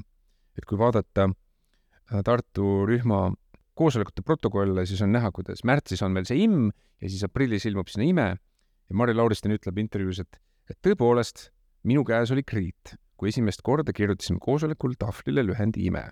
et 0.56 0.64
kui 0.64 0.78
vaadata 0.80 1.28
äh, 1.28 2.22
Tartu 2.24 2.86
rühma 2.88 3.34
koosolekute 3.76 4.24
protokolle, 4.24 4.86
siis 4.86 5.02
on 5.04 5.12
näha, 5.12 5.32
kuidas 5.36 5.66
märtsis 5.68 6.02
on 6.02 6.14
veel 6.16 6.26
see 6.26 6.46
IM 6.46 6.70
ja 7.02 7.10
siis 7.10 7.26
aprillis 7.28 7.66
ilmub 7.68 7.92
sinna 7.92 8.08
IME 8.08 8.28
ja 8.32 8.96
Marju 8.96 9.18
Lauristin 9.18 9.52
ütleb 9.52 9.82
intervjuus, 9.84 10.22
et, 10.24 10.40
et 10.72 10.80
tõepoolest, 10.80 11.50
minu 11.84 12.06
käes 12.08 12.32
oli 12.32 12.46
kriit, 12.48 12.96
kui 13.20 13.34
esimest 13.34 13.66
korda 13.68 13.92
kirjutasime 13.92 14.40
koosolekul 14.40 14.96
tahvlile 15.00 15.44
lühendi 15.44 15.90
ime. 15.90 16.06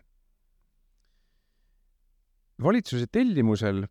Valitsuse 2.62 3.08
tellimusel 3.12 3.84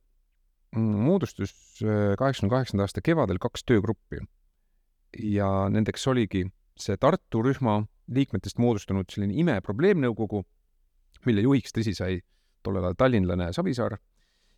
mm, 0.76 0.98
moodustus 1.06 1.52
äh, 1.82 2.14
kaheksakümne 2.18 2.52
kaheksanda 2.52 2.86
aasta 2.86 3.02
kevadel 3.04 3.40
kaks 3.42 3.64
töögruppi 3.64 4.22
ja 5.18 5.48
nendeks 5.70 6.06
oligi 6.08 6.46
see 6.78 6.96
Tartu 6.96 7.42
rühma 7.44 7.82
liikmetest 8.12 8.58
moodustunud 8.58 9.10
selline 9.12 9.34
ime 9.38 9.60
probleemnõukogu, 9.64 10.42
mille 11.26 11.44
juhiks, 11.44 11.74
tõsi, 11.76 11.92
sai 11.94 12.22
tollel 12.64 12.84
ajal 12.88 12.96
tallinlane 12.98 13.52
Savisaar, 13.52 13.98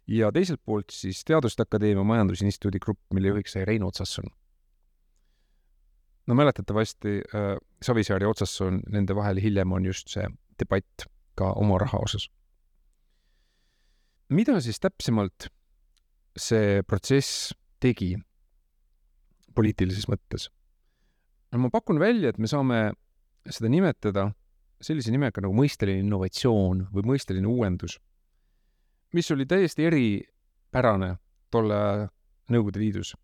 ja 0.07 0.31
teiselt 0.33 0.63
poolt 0.65 0.95
siis 0.95 1.25
Teaduste 1.27 1.67
Akadeemia 1.67 2.05
Majandusinstituudi 2.07 2.81
grupp, 2.81 3.03
mille 3.15 3.35
juhiks 3.35 3.57
sai 3.57 3.67
Rein 3.69 3.85
Otsasson 3.85 4.31
no 6.27 6.35
mäletatavasti 6.35 7.09
äh, 7.35 7.57
Savisaar 7.83 8.23
ja 8.23 8.29
Otsasson, 8.29 8.81
nende 8.89 9.17
vahel 9.17 9.41
hiljem 9.43 9.73
on 9.73 9.87
just 9.87 10.09
see 10.09 10.25
debatt 10.61 11.07
ka 11.35 11.53
oma 11.53 11.79
raha 11.79 11.99
osas. 11.99 12.29
Mida 14.29 14.61
siis 14.61 14.81
täpsemalt 14.81 15.49
see 16.37 16.83
protsess 16.89 17.53
tegi 17.83 18.15
poliitilises 19.55 20.09
mõttes? 20.11 20.49
ma 21.55 21.71
pakun 21.71 22.01
välja, 22.03 22.33
et 22.33 22.39
me 22.43 22.49
saame 22.51 22.79
seda 23.47 23.69
nimetada 23.71 24.33
sellise 24.83 25.13
nimega 25.15 25.45
nagu 25.45 25.55
mõisteline 25.55 26.03
innovatsioon 26.03 26.89
või 26.95 27.05
mõisteline 27.13 27.47
uuendus, 27.47 28.01
mis 29.15 29.31
oli 29.31 29.47
täiesti 29.47 29.87
eripärane 29.87 31.15
tolle 31.55 32.09
Nõukogude 32.51 32.83
Liidus. 32.83 33.15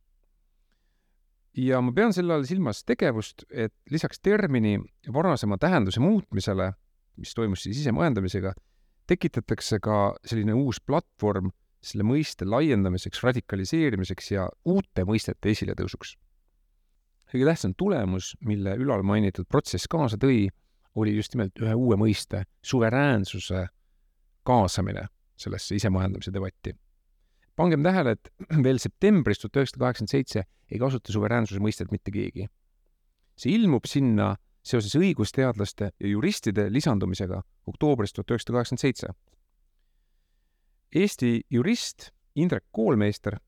ja 1.53 1.81
ma 1.83 1.93
pean 1.93 2.15
selle 2.17 2.33
all 2.33 2.47
silmas 2.49 2.85
tegevust, 2.87 3.45
et 3.51 3.75
lisaks 3.91 4.23
termini 4.23 4.79
varasema 5.13 5.59
tähenduse 5.59 6.01
muutmisele, 6.01 6.71
mis 7.21 7.35
toimus 7.35 7.67
siis 7.67 7.83
isemajandamisega, 7.83 8.55
tekitatakse 9.11 9.81
ka 9.83 9.99
selline 10.27 10.55
uus 10.55 10.79
platvorm 10.87 11.51
selle 11.83 12.05
mõiste 12.05 12.47
laiendamiseks, 12.49 13.23
radikaliseerimiseks 13.25 14.33
ja 14.35 14.49
uute 14.69 15.07
mõistete 15.09 15.53
esiletõusuks. 15.55 16.17
kõige 17.31 17.47
tähtsam 17.47 17.75
tulemus, 17.79 18.35
mille 18.43 18.75
ülalmainitud 18.75 19.47
protsess 19.49 19.87
kaasa 19.89 20.19
tõi, 20.19 20.49
oli 20.95 21.15
just 21.17 21.35
nimelt 21.35 21.59
ühe 21.63 21.75
uue 21.79 21.97
mõiste, 21.97 22.43
suveräänsuse 22.63 23.67
kaasamine 24.43 25.07
sellesse 25.39 25.75
isemajandamise 25.75 26.33
debatti. 26.33 26.75
pangem 27.57 27.83
tähele, 27.83 28.11
et 28.11 28.33
veel 28.67 28.79
septembris 28.79 29.39
tuhat 29.39 29.57
üheksasada 29.57 29.85
kaheksakümmend 29.85 30.11
seitse 30.11 30.45
ei 30.71 30.79
kasuta 30.79 31.13
suveräänsuse 31.13 31.61
mõistet 31.61 31.91
mitte 31.91 32.11
keegi. 32.11 32.49
see 33.37 33.55
ilmub 33.55 33.87
sinna 33.87 34.37
seoses 34.63 34.95
õigusteadlaste 34.97 35.91
ja 36.01 36.09
juristide 36.09 36.69
lisandumisega 36.73 37.43
oktoobris 37.67 38.13
tuhat 38.13 38.31
üheksasada 38.31 38.59
kaheksakümmend 38.59 38.81
seitse. 38.81 39.13
Eesti 40.95 41.41
jurist 41.51 42.11
Indrek 42.35 42.65
Koolmeister 42.73 43.39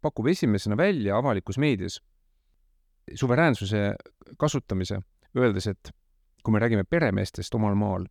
pakub 0.00 0.26
esimesena 0.26 0.76
välja 0.76 1.16
avalikus 1.18 1.58
meedias 1.58 1.98
suveräänsuse 3.14 3.94
kasutamise, 4.38 5.00
öeldes, 5.36 5.66
et 5.66 5.90
kui 6.44 6.52
me 6.52 6.58
räägime 6.58 6.84
peremeestest 6.84 7.54
omal 7.54 7.74
maal, 7.74 8.06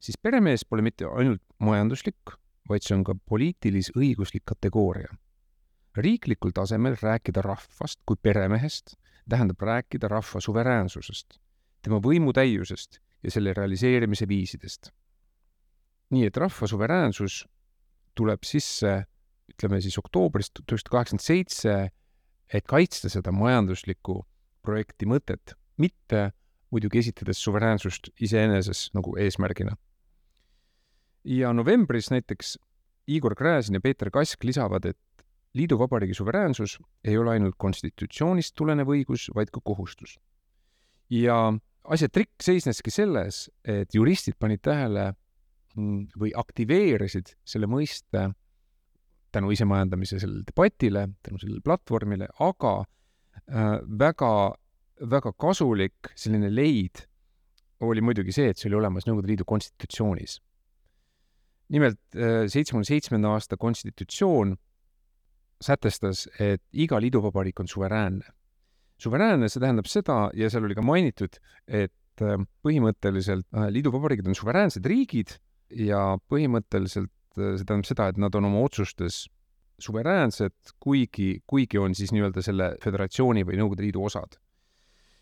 siis 0.00 0.18
peremees 0.22 0.64
pole 0.64 0.82
mitte 0.82 1.06
ainult 1.06 1.42
majanduslik, 1.58 2.34
vaid 2.68 2.82
see 2.82 2.96
on 2.96 3.04
ka 3.04 3.14
poliitilis-õiguslik 3.30 4.44
kategooria. 4.44 5.14
riiklikul 5.96 6.50
tasemel 6.52 6.96
rääkida 7.00 7.42
rahvast 7.42 8.00
kui 8.06 8.16
peremehest 8.22 8.96
tähendab 9.28 9.60
rääkida 9.62 10.08
rahva 10.08 10.40
suveräänsusest, 10.40 11.38
tema 11.82 11.98
võimutäiusest 12.02 13.00
ja 13.22 13.30
selle 13.30 13.54
realiseerimise 13.54 14.28
viisidest. 14.28 14.90
nii 16.10 16.26
et 16.26 16.36
rahva 16.36 16.66
suveräänsus 16.66 17.44
tuleb 18.14 18.44
sisse, 18.46 19.04
ütleme 19.50 19.80
siis 19.82 19.98
oktoobris 19.98 20.50
tuhat 20.50 20.72
üheksasada 20.72 20.92
kaheksakümmend 20.94 21.24
seitse, 21.26 21.74
et 22.54 22.66
kaitsta 22.66 23.10
seda 23.10 23.32
majanduslikku 23.34 24.20
projekti 24.62 25.06
mõtet, 25.06 25.56
mitte 25.76 26.30
muidugi 26.70 27.02
esitades 27.02 27.42
suveräänsust 27.42 28.12
iseeneses 28.20 28.90
nagu 28.94 29.16
eesmärgina. 29.18 29.76
ja 31.24 31.52
novembris 31.52 32.10
näiteks 32.10 32.58
Igor 33.06 33.34
Gräzin 33.34 33.74
ja 33.74 33.80
Peeter 33.80 34.10
Kask 34.10 34.44
lisavad, 34.44 34.84
et 34.84 35.15
liiduvabariigi 35.56 36.14
suveräänsus 36.14 36.78
ei 37.04 37.18
ole 37.18 37.36
ainult 37.36 37.56
konstitutsioonist 37.58 38.54
tulenev 38.56 38.90
õigus, 38.92 39.30
vaid 39.34 39.50
ka 39.52 39.60
kohustus. 39.64 40.18
ja 41.10 41.54
asja 41.84 42.08
trikk 42.08 42.42
seisneski 42.42 42.90
selles, 42.90 43.46
et 43.64 43.94
juristid 43.94 44.34
panid 44.38 44.60
tähele 44.62 45.12
mm, 45.76 46.08
või 46.18 46.32
aktiveerisid 46.34 47.36
selle 47.44 47.66
mõiste 47.70 48.28
tänu 49.32 49.50
isemajandamise 49.50 50.18
sellele 50.18 50.42
debatile, 50.48 51.08
tänu 51.22 51.38
sellele 51.38 51.60
platvormile, 51.64 52.28
aga 52.40 52.78
äh, 52.82 53.76
väga 53.98 54.32
väga 55.00 55.32
kasulik 55.36 56.10
selline 56.16 56.48
leid 56.50 57.04
oli 57.84 58.00
muidugi 58.00 58.32
see, 58.32 58.50
et 58.50 58.58
see 58.58 58.70
oli 58.70 58.78
olemas 58.80 59.06
Nõukogude 59.06 59.34
Liidu 59.34 59.44
konstitutsioonis. 59.48 60.40
nimelt 61.68 61.98
äh, 62.14 62.46
seitsmekümne 62.46 62.86
seitsmenda 62.86 63.32
aasta 63.34 63.56
konstitutsioon 63.56 64.54
sätestas, 65.62 66.26
et 66.40 66.62
iga 66.72 67.00
liiduvabariik 67.00 67.60
on 67.60 67.68
suveräänne. 67.68 68.24
suveräänne, 68.98 69.48
see 69.52 69.60
tähendab 69.60 69.88
seda, 69.92 70.30
ja 70.32 70.48
seal 70.48 70.64
oli 70.64 70.74
ka 70.74 70.82
mainitud, 70.82 71.34
et 71.68 72.22
äh, 72.24 72.38
põhimõtteliselt 72.64 73.44
äh, 73.52 73.68
liiduvabariigid 73.74 74.30
on 74.30 74.38
suveräänsed 74.38 74.86
riigid 74.88 75.36
ja 75.68 76.16
põhimõtteliselt 76.32 77.12
see 77.36 77.66
tähendab 77.66 77.84
seda, 77.84 78.08
et 78.08 78.16
nad 78.16 78.34
on 78.34 78.48
oma 78.48 78.62
otsustes 78.64 79.26
suveräänsed, 79.78 80.56
kuigi, 80.80 81.42
kuigi 81.46 81.78
on 81.78 81.94
siis 81.94 82.14
nii-öelda 82.16 82.40
selle 82.40 82.70
föderatsiooni 82.80 83.44
või 83.44 83.60
Nõukogude 83.60 83.84
Liidu 83.84 84.06
osad 84.08 84.38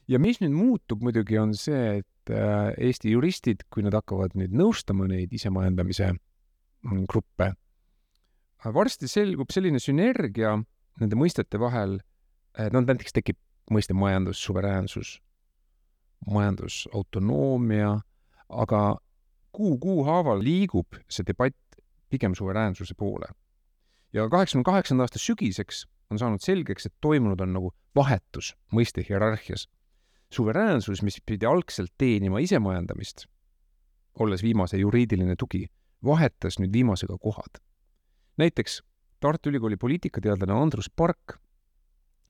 ja 0.09 0.21
mis 0.21 0.41
nüüd 0.43 0.55
muutub 0.55 1.03
muidugi, 1.05 1.39
on 1.41 1.55
see, 1.59 2.01
et 2.03 2.33
äh, 2.33 2.73
Eesti 2.89 3.15
juristid, 3.15 3.67
kui 3.73 3.85
nad 3.87 3.97
hakkavad 3.97 4.37
nüüd 4.39 4.55
nõustama 4.57 5.09
neid 5.11 5.33
isemajandamise 5.35 6.13
gruppe, 7.09 7.55
varsti 8.73 9.09
selgub 9.09 9.51
selline 9.53 9.81
sünergia 9.83 10.57
nende 11.01 11.19
mõistete 11.19 11.59
vahel, 11.61 11.99
no 12.73 12.81
näiteks 12.81 13.17
tekib 13.17 13.39
mõiste 13.73 13.97
majandussuveräänsus, 13.97 15.19
majandusautonoomia, 16.31 17.97
aga 18.49 18.83
kuu 19.53 19.79
kuu 19.79 20.05
haaval 20.05 20.43
liigub 20.45 20.97
see 21.09 21.27
debatt 21.27 21.81
pigem 22.11 22.35
suveräänsuse 22.35 22.95
poole. 22.95 23.27
ja 24.13 24.29
kaheksakümne 24.31 24.65
kaheksanda 24.65 25.03
aasta 25.03 25.19
sügiseks 25.19 25.87
on 26.11 26.19
saanud 26.19 26.41
selgeks, 26.41 26.87
et 26.87 26.95
toimunud 27.01 27.41
on 27.41 27.53
nagu 27.53 27.73
vahetus 27.97 28.55
mõiste 28.73 29.03
hierarhias 29.09 29.67
suveräänsus, 30.31 31.03
mis 31.03 31.19
pidi 31.27 31.47
algselt 31.47 31.93
teenima 31.99 32.39
isemajandamist, 32.39 33.27
olles 34.19 34.43
viimase 34.43 34.79
juriidiline 34.79 35.37
tugi, 35.39 35.67
vahetas 36.05 36.59
nüüd 36.59 36.73
viimasega 36.73 37.19
kohad. 37.19 37.61
Näiteks 38.41 38.83
Tartu 39.21 39.49
Ülikooli 39.49 39.77
poliitikateadlane 39.77 40.53
Andrus 40.53 40.91
Park, 40.91 41.39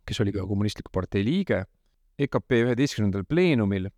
kes 0.06 0.20
oli 0.20 0.32
ka 0.32 0.46
Kommunistliku 0.46 0.92
partei 0.92 1.24
liige, 1.24 1.64
EKP 2.18 2.60
üheteistkümnendal 2.62 3.24
pleenumil, 3.28 3.88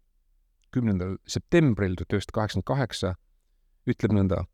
kümnendal 0.72 1.16
septembril 1.28 1.96
tuhat 1.96 2.14
üheksasada 2.16 2.38
kaheksakümmend 2.38 2.68
kaheksa, 2.72 3.14
ütleb 3.86 4.16
nõnda. 4.16 4.44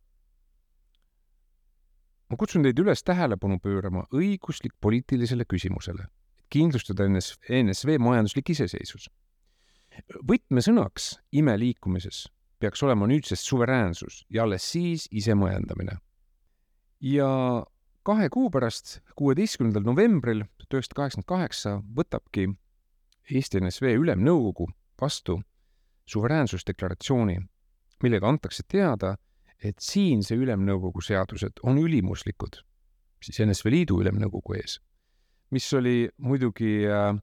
ma 2.33 2.37
kutsun 2.41 2.63
teid 2.65 2.79
üles 2.81 3.03
tähelepanu 3.05 3.59
pöörama 3.61 4.07
õiguslik-poliitilisele 4.09 5.45
küsimusele, 5.45 6.07
et 6.41 6.47
kindlustada 6.49 7.05
NS-, 7.05 7.37
NSV 7.53 7.99
majanduslik 8.01 8.55
iseseisvus 8.55 9.11
võtmesõnaks 10.29 11.09
imeliikumises 11.33 12.27
peaks 12.63 12.83
olema 12.87 13.09
nüüdsest 13.11 13.47
suveräänsus 13.49 14.23
ja 14.31 14.45
alles 14.45 14.65
siis 14.73 15.09
isemajandamine. 15.11 15.99
Ja 17.03 17.29
kahe 18.03 18.29
kuu 18.33 18.51
pärast, 18.51 19.01
kuueteistkümnendal 19.19 19.85
novembril 19.87 20.45
tuhat 20.69 20.79
üheksasada 20.79 20.99
kaheksakümmend 20.99 21.29
kaheksa 21.29 21.75
võtabki 21.97 22.47
Eesti 23.31 23.61
NSV 23.61 23.95
Ülemnõukogu 24.03 24.69
vastu 25.01 25.41
suveräänsusdeklaratsiooni, 26.11 27.37
millega 28.03 28.29
antakse 28.29 28.65
teada, 28.69 29.17
et 29.63 29.79
siinse 29.81 30.35
Ülemnõukogu 30.35 31.03
seadused 31.03 31.63
on 31.63 31.79
ülimuslikud, 31.79 32.59
siis 33.23 33.39
NSV 33.45 33.71
Liidu 33.71 34.01
Ülemnõukogu 34.03 34.59
ees, 34.59 34.81
mis 35.55 35.69
oli 35.79 36.09
muidugi 36.19 36.83
äh, 36.91 37.15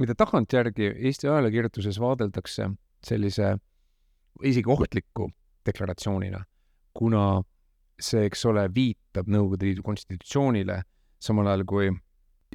mida 0.00 0.16
tagantjärgi 0.16 0.94
Eesti 0.96 1.28
ajalukirjutuses 1.28 2.00
vaadeldakse 2.00 2.70
sellise 3.04 3.54
isegi 4.42 4.72
ohtliku 4.72 5.28
deklaratsioonina, 5.66 6.40
kuna 6.96 7.42
see, 8.00 8.26
eks 8.28 8.44
ole, 8.48 8.66
viitab 8.74 9.28
Nõukogude 9.30 9.68
Liidu 9.68 9.84
konstitutsioonile, 9.86 10.80
samal 11.20 11.50
ajal 11.52 11.66
kui 11.68 11.90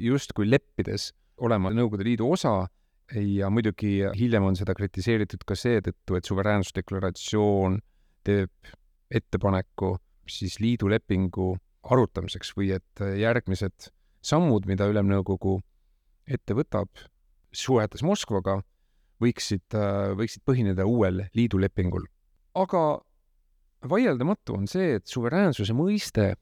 justkui 0.02 0.50
leppides 0.50 1.12
olema 1.46 1.72
Nõukogude 1.74 2.08
Liidu 2.08 2.30
osa 2.32 2.66
ja 3.14 3.50
muidugi 3.54 4.00
hiljem 4.18 4.48
on 4.48 4.58
seda 4.58 4.74
kritiseeritud 4.78 5.46
ka 5.46 5.58
seetõttu, 5.58 6.18
et 6.18 6.26
suveräänsusdeklaratsioon 6.26 7.80
teeb 8.26 8.74
ettepaneku 9.14 9.96
siis 10.30 10.58
liidu 10.60 10.90
lepingu 10.90 11.54
arutamiseks 11.86 12.56
või 12.58 12.72
et 12.74 13.04
järgmised 13.20 13.92
sammud, 14.26 14.66
mida 14.66 14.88
Ülemnõukogu 14.90 15.60
ette 16.26 16.56
võtab, 16.58 16.90
suhetes 17.54 18.02
Moskvaga 18.04 18.58
võiksid, 19.22 19.78
võiksid 20.18 20.42
põhineda 20.46 20.88
uuel 20.90 21.28
liidulepingul. 21.38 22.08
aga 22.56 23.02
vaieldamatu 23.90 24.56
on 24.58 24.68
see, 24.68 24.96
et 25.00 25.08
suveräänsuse 25.08 25.74
mõiste, 25.78 26.34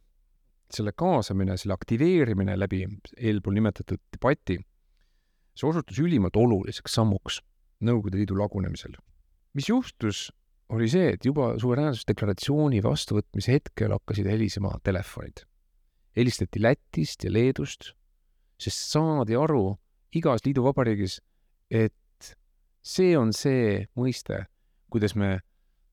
selle 0.73 0.93
kaasamine, 0.97 1.57
selle 1.57 1.75
aktiveerimine 1.75 2.55
läbi 2.57 2.83
eelpool 3.17 3.57
nimetatud 3.57 4.01
debati, 4.15 4.57
see 5.53 5.69
osutus 5.69 5.99
ülimalt 6.01 6.37
oluliseks 6.39 6.95
sammuks 6.99 7.41
Nõukogude 7.83 8.15
Liidu 8.21 8.37
lagunemisel. 8.39 8.93
mis 9.53 9.67
juhtus, 9.69 10.31
oli 10.69 10.87
see, 10.89 11.13
et 11.13 11.25
juba 11.25 11.53
suveräänsusdeklaratsiooni 11.59 12.79
vastuvõtmise 12.83 13.57
hetkel 13.57 13.91
hakkasid 13.91 14.29
helisema 14.29 14.71
telefonid. 14.83 15.43
helistati 16.15 16.61
Lätist 16.61 17.23
ja 17.23 17.33
Leedust, 17.33 17.91
sest 18.57 18.89
saadi 18.93 19.35
aru, 19.35 19.75
igas 20.15 20.45
liiduvabariigis, 20.45 21.19
et 21.69 22.35
see 22.81 23.17
on 23.17 23.33
see 23.33 23.87
mõiste, 23.97 24.45
kuidas 24.89 25.15
me 25.15 25.41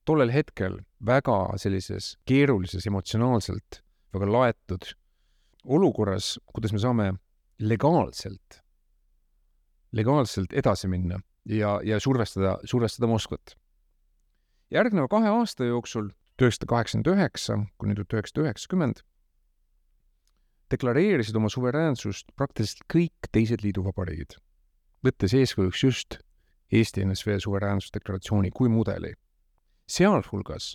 tollel 0.08 0.32
hetkel 0.32 0.80
väga 1.06 1.38
sellises 1.60 2.14
keerulises 2.28 2.86
emotsionaalselt 2.86 3.82
väga 4.14 4.28
laetud 4.32 4.92
olukorras, 5.64 6.38
kuidas 6.52 6.72
me 6.72 6.80
saame 6.82 7.08
legaalselt, 7.60 8.60
legaalselt 9.92 10.52
edasi 10.56 10.88
minna 10.88 11.20
ja, 11.44 11.78
ja 11.84 12.00
survestada, 12.00 12.58
survestada 12.64 13.06
Moskvat. 13.06 13.54
järgneva 14.70 15.08
kahe 15.08 15.28
aasta 15.28 15.64
jooksul, 15.64 16.10
üheksasada 16.40 16.66
kaheksakümmend 16.70 17.12
üheksa 17.14 17.58
kuni 17.78 17.94
tuhat 17.94 18.12
üheksasada 18.16 18.46
üheksakümmend, 18.46 19.02
deklareerisid 20.70 21.36
oma 21.36 21.50
suveräänsust 21.50 22.30
praktiliselt 22.36 22.86
kõik 22.92 23.30
teised 23.32 23.64
liiduvabariigid, 23.64 24.38
võttes 25.04 25.34
eeskujuks 25.36 25.84
just 25.84 26.20
Eesti 26.70 27.02
NSV 27.04 27.40
suveräänsusdeklaratsiooni 27.42 28.52
kui 28.54 28.70
mudeli, 28.70 29.16
sealhulgas 29.90 30.74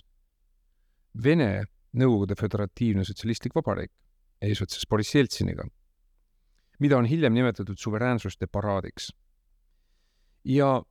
Vene 1.24 1.64
Nõukogude 1.96 2.36
Föderatiivne 2.36 3.04
Sotsialistlik 3.08 3.54
Vabariik 3.56 3.92
eesotsas 4.44 4.84
Boriss 4.88 5.14
Jeltsiniga, 5.14 5.64
mida 6.78 6.98
on 6.98 7.08
hiljem 7.08 7.32
nimetatud 7.32 7.78
suveräänsuste 7.80 8.46
paraadiks. 8.46 9.12
ja 10.44 10.82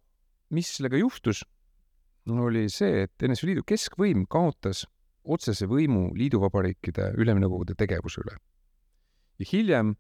mis 0.50 0.76
sellega 0.76 0.98
juhtus, 0.98 1.44
oli 2.28 2.70
see, 2.70 3.04
et 3.06 3.28
NSV 3.28 3.48
Liidu 3.52 3.64
keskvõim 3.64 4.26
kaotas 4.28 4.86
otsese 5.24 5.68
võimu 5.70 6.10
liiduvabariikide 6.18 7.14
ülemnõukogude 7.22 7.76
tegevuse 7.78 8.22
üle. 8.22 8.38
ja 9.40 9.46
hiljem 9.52 9.96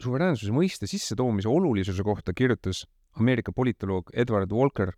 suveräänsuse 0.00 0.52
mõiste 0.52 0.88
sissetoomise 0.90 1.48
olulisuse 1.48 2.02
kohta 2.02 2.32
kirjutas 2.32 2.86
Ameerika 3.18 3.52
politoloog 3.52 4.10
Edward 4.14 4.52
Walker 4.52 4.92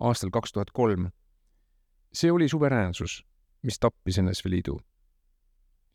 aastal 0.00 0.30
kaks 0.30 0.52
tuhat 0.52 0.70
kolm. 0.70 1.10
See 2.14 2.32
oli 2.32 2.48
suveräänsus, 2.48 3.22
mis 3.62 3.78
tappis 3.78 4.20
NSV 4.22 4.50
Liidu 4.50 4.78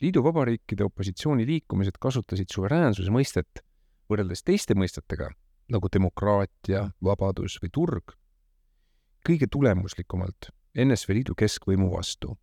liiduvabariikide 0.02 0.84
opositsiooniliikumised 0.84 2.00
kasutasid 2.00 2.52
suveräänsuse 2.54 3.12
mõistet 3.12 3.64
võrreldes 4.10 4.44
teiste 4.48 4.76
mõistetega, 4.78 5.30
nagu 5.70 5.92
demokraatia, 5.92 6.86
vabadus 7.04 7.60
või 7.62 7.72
turg, 7.74 8.14
kõige 9.28 9.50
tulemuslikumalt 9.52 10.52
NSV 10.80 11.20
Liidu 11.20 11.36
keskvõimu 11.36 11.92
vastu. 11.92 12.38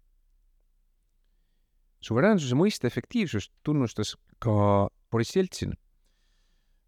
suveräänsuse 2.01 2.55
mõiste 2.55 2.87
efektiivsust 2.87 3.53
tunnustas 3.63 4.17
ka 4.39 4.89
Boriss 5.11 5.37
Jeltsin, 5.37 5.73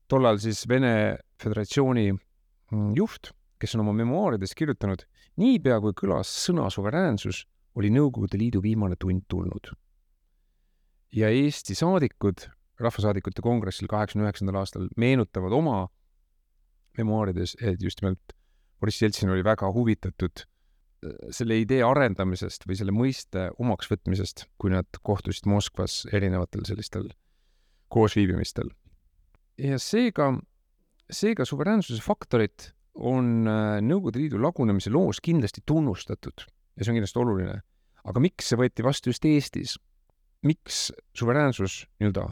tollal 0.09 0.39
siis 0.39 0.69
Vene 0.69 1.19
Föderatsiooni 1.43 2.13
mm, 2.13 2.93
juht, 2.95 3.33
kes 3.59 3.75
on 3.75 3.81
oma 3.81 3.93
memuaarides 3.93 4.55
kirjutanud, 4.55 5.03
niipea 5.39 5.81
kui 5.81 5.95
kõlas 5.97 6.31
sõna 6.47 6.69
suveräänsus, 6.71 7.45
oli 7.79 7.91
Nõukogude 7.95 8.39
Liidu 8.41 8.63
viimane 8.63 8.97
tund 8.99 9.27
tulnud 9.29 9.73
ja 11.13 11.29
Eesti 11.29 11.75
saadikud 11.75 12.49
Rahvasaadikute 12.79 13.43
Kongressil 13.43 13.89
kaheksakümne 13.91 14.29
üheksandal 14.29 14.61
aastal 14.61 14.87
meenutavad 14.97 15.55
oma 15.57 15.89
memuaarides, 16.99 17.57
et 17.63 17.83
just 17.83 18.03
nimelt 18.03 18.35
Boriss 18.79 19.03
Jeltsin 19.03 19.33
oli 19.35 19.43
väga 19.45 19.71
huvitatud 19.75 20.45
äh, 20.45 21.15
selle 21.35 21.59
idee 21.59 21.81
arendamisest 21.87 22.69
või 22.69 22.79
selle 22.79 22.95
mõiste 22.95 23.49
omaksvõtmisest, 23.59 24.47
kui 24.59 24.71
nad 24.75 25.01
kohtusid 25.03 25.49
Moskvas 25.51 26.05
erinevatel 26.13 26.67
sellistel 26.69 27.11
koosviibimistel. 27.91 28.71
ja 29.59 29.79
seega, 29.83 30.31
seega 31.11 31.45
suveräänsuse 31.45 32.03
faktorit 32.03 32.73
on 32.99 33.47
äh, 33.47 33.79
Nõukogude 33.85 34.23
Liidu 34.23 34.41
lagunemise 34.43 34.91
loos 34.91 35.21
kindlasti 35.23 35.63
tunnustatud 35.67 36.45
ja 36.45 36.85
see 36.85 36.93
on 36.93 36.99
kindlasti 36.99 37.21
oluline. 37.23 37.61
aga 38.09 38.21
miks 38.23 38.51
see 38.51 38.59
võeti 38.59 38.85
vastu 38.87 39.13
just 39.13 39.25
Eestis? 39.25 39.77
miks 40.47 40.93
suveräänsus 41.19 41.85
nii-öelda 41.99 42.29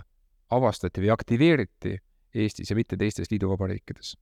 avastati 0.55 1.03
või 1.03 1.11
aktiveeriti 1.15 1.97
Eestis 2.35 2.71
ja 2.71 2.77
mitte 2.77 2.97
teistes 2.97 3.31
liiduvabariikides. 3.31 4.17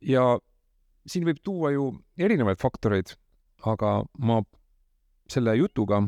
ja 0.00 0.38
siin 1.06 1.26
võib 1.26 1.42
tuua 1.42 1.72
ju 1.72 1.90
erinevaid 2.18 2.58
faktoreid, 2.60 3.14
aga 3.66 4.02
ma 4.18 4.42
selle 5.28 5.54
jutuga 5.56 6.02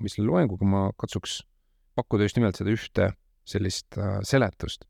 või 0.00 0.10
selle 0.10 0.30
loenguga 0.30 0.66
ma 0.68 0.86
katsuks 0.98 1.42
pakkuda 1.94 2.26
just 2.26 2.38
nimelt 2.38 2.58
seda 2.58 2.74
ühte 2.74 3.12
sellist 3.44 3.98
äh, 3.98 4.18
seletust. 4.22 4.84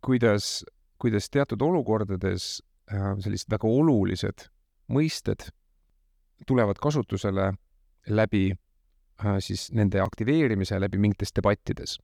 kuidas, 0.00 0.64
kuidas 1.00 1.30
teatud 1.32 1.62
olukordades 1.62 2.60
äh, 2.92 3.14
sellised 3.18 3.50
väga 3.50 3.68
olulised 3.68 4.48
mõisted 4.92 5.48
tulevad 6.46 6.78
kasutusele 6.80 7.52
läbi 8.08 8.50
Äh, 9.20 9.36
siis 9.44 9.68
nende 9.76 10.00
aktiveerimise 10.00 10.78
läbi 10.80 10.98
mingites 10.98 11.34
debattides. 11.36 11.98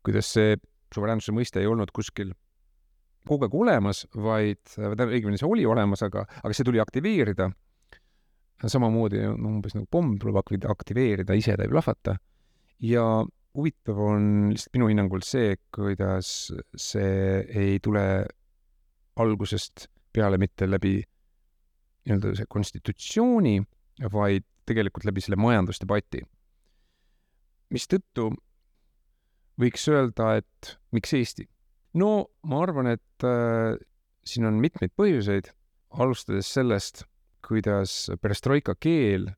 kuidas 0.00 0.30
see 0.32 0.54
suveräänsuse 0.94 1.34
mõiste 1.36 1.60
ei 1.60 1.66
olnud 1.68 1.90
kuskil 1.92 2.30
kogu 3.28 3.44
aeg 3.44 3.54
olemas, 3.54 4.06
vaid, 4.16 4.62
tähendab, 4.72 5.10
õigemini 5.12 5.36
see 5.36 5.48
oli 5.48 5.66
olemas, 5.68 6.00
aga, 6.06 6.22
aga 6.40 6.56
see 6.56 6.64
tuli 6.64 6.80
aktiveerida. 6.80 7.50
samamoodi 8.64 9.20
no, 9.26 9.34
umbes 9.50 9.76
nagu 9.76 9.86
pomm 9.90 10.16
tuleb 10.20 10.40
aktiveerida, 10.40 11.36
ise 11.36 11.56
ta 11.56 11.66
ei 11.68 11.72
plahvata. 11.74 12.16
ja 12.80 13.04
huvitav 13.56 13.98
on 13.98 14.26
lihtsalt 14.52 14.76
minu 14.76 14.90
hinnangul 14.90 15.24
see, 15.26 15.56
kuidas 15.74 16.50
see 16.76 17.40
ei 17.48 17.78
tule 17.82 18.04
algusest 19.20 19.88
peale 20.14 20.38
mitte 20.40 20.68
läbi 20.68 20.98
nii-öelda 22.06 22.34
see 22.38 22.48
konstitutsiooni, 22.50 23.58
vaid 24.12 24.46
tegelikult 24.68 25.04
läbi 25.08 25.22
selle 25.24 25.38
majandusdebati. 25.40 26.22
mistõttu 27.70 28.30
võiks 29.60 29.84
öelda, 29.92 30.36
et 30.40 30.76
miks 30.94 31.12
Eesti? 31.14 31.46
no 31.94 32.30
ma 32.46 32.62
arvan, 32.64 32.92
et 32.94 33.26
äh, 33.26 33.76
siin 34.24 34.46
on 34.46 34.60
mitmeid 34.62 34.94
põhjuseid, 34.98 35.50
alustades 35.98 36.50
sellest, 36.50 37.04
kuidas 37.46 38.10
perestroika 38.22 38.76
keel 38.78 39.28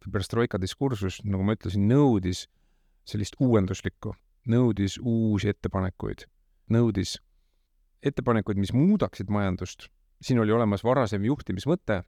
või 0.00 0.14
perestroika 0.14 0.58
diskursus, 0.60 1.20
nagu 1.26 1.44
ma 1.44 1.56
ütlesin, 1.58 1.88
nõudis 1.90 2.46
sellist 3.10 3.36
uuenduslikku, 3.40 4.14
nõudis 4.50 4.98
uusi 5.02 5.50
ettepanekuid, 5.50 6.24
nõudis 6.70 7.18
ettepanekuid, 8.02 8.58
mis 8.58 8.72
muudaksid 8.72 9.28
majandust. 9.30 9.88
siin 10.20 10.40
oli 10.40 10.52
olemas 10.52 10.84
varasem 10.84 11.24
juhtimismõte 11.24 12.02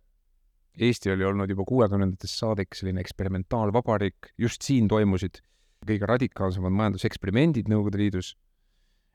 Eesti 0.81 1.11
oli 1.13 1.25
olnud 1.25 1.51
juba 1.53 1.65
kuuekümnendatest 1.69 2.39
saadik 2.41 2.75
selline 2.75 3.01
eksperimentaalvabariik, 3.05 4.31
just 4.39 4.65
siin 4.65 4.89
toimusid 4.89 5.43
kõige 5.85 6.09
radikaalsemad 6.09 6.73
majanduseksperimendid 6.79 7.69
Nõukogude 7.69 8.01
Liidus. 8.01 8.33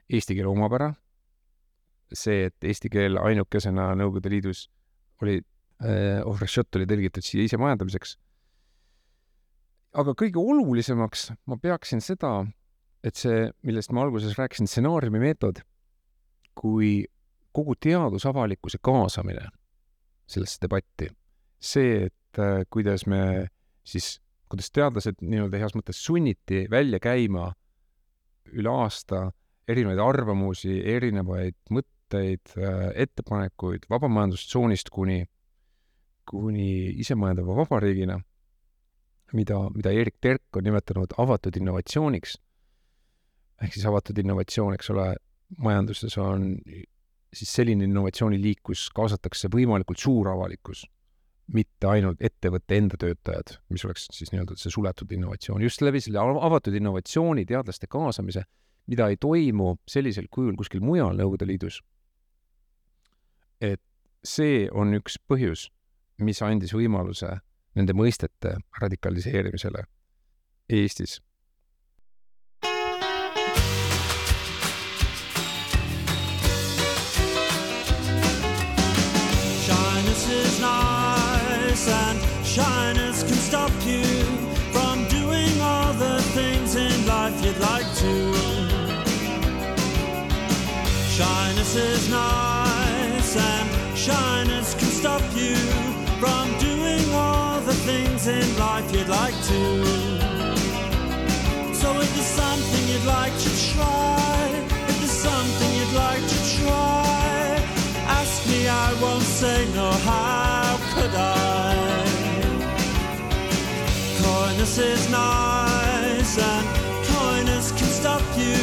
Eesti 0.08 0.36
keele 0.38 0.52
omapära, 0.52 0.92
see, 2.14 2.46
et 2.52 2.64
eesti 2.64 2.92
keel 2.94 3.18
ainukesena 3.18 3.90
Nõukogude 3.98 4.30
Liidus 4.36 4.68
oli 5.24 5.40
äh,, 5.40 6.22
Ovrešot 6.28 6.78
oli 6.78 6.86
tõlgitud 6.90 7.26
siia 7.26 7.48
ise 7.48 7.58
majandamiseks. 7.58 8.18
Aga 9.98 10.14
kõige 10.18 10.42
olulisemaks 10.42 11.32
ma 11.50 11.58
peaksin 11.62 12.02
seda, 12.04 12.40
et 13.04 13.18
see, 13.18 13.48
millest 13.66 13.94
ma 13.94 14.04
alguses 14.06 14.38
rääkisin, 14.38 14.70
stsenaariumi 14.70 15.22
meetod, 15.22 15.62
kui 16.58 17.06
kogu 17.56 17.76
teadusavalikkuse 17.82 18.78
kaasamine 18.84 19.48
sellesse 20.30 20.62
debatti 20.62 21.08
see, 21.60 22.08
et 22.08 22.40
äh, 22.40 22.64
kuidas 22.70 23.06
me 23.08 23.48
siis, 23.88 24.18
kuidas 24.50 24.72
teadlased 24.74 25.22
nii-öelda 25.22 25.62
heas 25.62 25.76
mõttes 25.78 26.00
sunniti 26.04 26.66
välja 26.72 27.00
käima 27.04 27.50
üle 28.54 28.72
aasta 28.72 29.28
erinevaid 29.68 30.00
arvamusi, 30.00 30.78
erinevaid 30.96 31.58
mõtteid, 31.74 32.54
äh, 32.60 32.86
ettepanekuid 33.04 33.90
vabamajandustsoonist 33.92 34.92
kuni, 34.94 35.24
kuni 36.28 36.70
isemõeldava 37.02 37.58
vabariigina, 37.64 38.20
mida, 39.34 39.60
mida 39.76 39.92
Erik 39.92 40.18
Terk 40.22 40.56
on 40.56 40.64
nimetanud 40.64 41.16
avatud 41.18 41.56
innovatsiooniks. 41.58 42.38
ehk 43.62 43.74
siis 43.74 43.86
avatud 43.90 44.18
innovatsioon, 44.18 44.74
eks 44.74 44.90
ole, 44.94 45.16
majanduses 45.58 46.18
on 46.22 46.58
siis 47.34 47.54
selline 47.54 47.84
innovatsiooniliik, 47.84 48.62
kus 48.64 48.90
kaasatakse 48.96 49.50
võimalikult 49.54 50.00
suur 50.00 50.30
avalikkus 50.30 50.86
mitte 51.54 51.88
ainult 51.88 52.22
ettevõtte 52.24 52.76
enda 52.76 52.98
töötajad, 53.00 53.58
mis 53.72 53.86
oleks 53.88 54.08
siis 54.12 54.32
nii-öelda 54.34 54.58
see 54.60 54.74
suletud 54.74 55.12
innovatsioon, 55.16 55.64
just 55.64 55.82
läbi 55.82 56.02
selle 56.04 56.20
avatud 56.20 56.76
innovatsiooni 56.76 57.46
teadlaste 57.48 57.88
kaasamise, 57.92 58.44
mida 58.92 59.08
ei 59.12 59.20
toimu 59.20 59.76
sellisel 59.88 60.28
kujul 60.32 60.58
kuskil 60.60 60.84
mujal 60.84 61.16
Nõukogude 61.16 61.48
Liidus. 61.48 61.82
et 63.62 63.82
see 64.24 64.68
on 64.72 64.94
üks 64.94 65.18
põhjus, 65.30 65.70
mis 66.22 66.42
andis 66.46 66.74
võimaluse 66.76 67.40
nende 67.78 67.94
mõistete 67.94 68.58
radikaliseerimisele 68.82 69.86
Eestis 70.74 71.20
Shyness 79.68 80.24
is 80.30 80.60
nice 80.62 81.88
and 81.88 82.20
shyness 82.46 83.24
can 83.24 83.40
stop 83.50 83.72
you 83.86 84.04
from 84.74 85.06
doing 85.10 85.62
all 85.62 85.94
the 85.94 86.22
things 86.34 86.76
in 86.76 87.06
life 87.06 87.38
you'd 87.46 87.60
like 87.60 87.90
to. 88.04 88.14
Shyness 91.18 91.76
is 91.76 92.10
nice 92.10 93.36
and 93.36 93.98
shyness 93.98 94.74
can 94.74 94.90
stop 94.90 95.22
you. 95.36 95.87
In 98.28 98.58
life 98.58 98.92
you'd 98.94 99.08
like 99.08 99.34
to. 99.34 99.62
So 101.74 101.88
if 102.02 102.10
there's 102.14 102.34
something 102.44 102.84
you'd 102.88 103.06
like 103.06 103.32
to 103.46 103.50
try, 103.74 104.50
if 104.90 104.98
there's 105.00 105.12
something 105.12 105.70
you'd 105.78 105.94
like 105.94 106.22
to 106.28 106.40
try, 106.60 107.62
ask 108.20 108.46
me, 108.48 108.68
I 108.68 108.94
won't 109.02 109.24
say 109.24 109.66
no, 109.74 109.92
how 109.92 110.78
could 110.94 111.14
I? 111.16 111.76
Coyness 114.22 114.78
is 114.78 115.10
nice 115.10 116.38
and 116.38 116.68
coyness 117.16 117.72
can 117.72 117.88
stop 118.02 118.24
you 118.38 118.58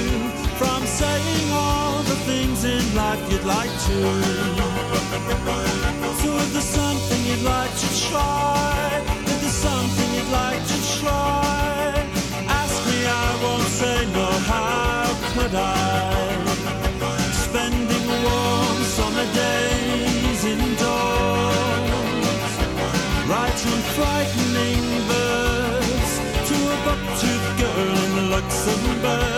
from 0.60 0.84
saying 0.84 1.50
all 1.52 2.02
the 2.02 2.16
things 2.28 2.64
in 2.64 2.84
life 2.94 3.22
you'd 3.32 3.44
like 3.44 3.74
to. 3.88 3.98
So 6.20 6.36
if 6.36 6.52
there's 6.52 6.64
something 6.64 7.20
you'd 7.24 7.42
like 7.42 7.74
to 7.82 7.88
try, 8.10 9.33
something 9.64 10.10
you'd 10.16 10.32
like 10.44 10.62
to 10.72 10.78
try, 10.98 11.92
ask 12.60 12.76
me, 12.88 12.98
I 13.26 13.28
won't 13.42 13.70
say 13.80 13.98
no, 14.18 14.28
how 14.52 15.06
could 15.32 15.54
I? 15.54 16.12
Spending 17.46 18.06
warm 18.26 18.78
summer 18.98 19.28
days 19.42 20.40
indoors, 20.54 21.90
writing 23.30 23.80
frightening 23.96 24.86
verse 25.10 26.14
to 26.48 26.56
a 26.74 26.76
buck-toothed 26.86 27.52
girl 27.60 27.96
in 28.18 28.30
Luxembourg. 28.34 29.33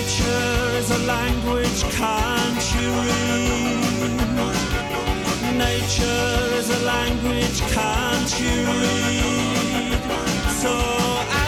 Nature 0.00 0.78
is 0.78 0.90
a 0.92 0.98
language, 1.00 1.82
can't 1.92 2.74
you 2.74 2.88
read? 3.04 4.14
Nature 5.58 6.56
is 6.56 6.70
a 6.70 6.80
language, 6.86 7.60
can't 7.76 8.40
you 8.40 8.64
read? 8.80 10.00
So 10.62 10.72
ask 11.28 11.39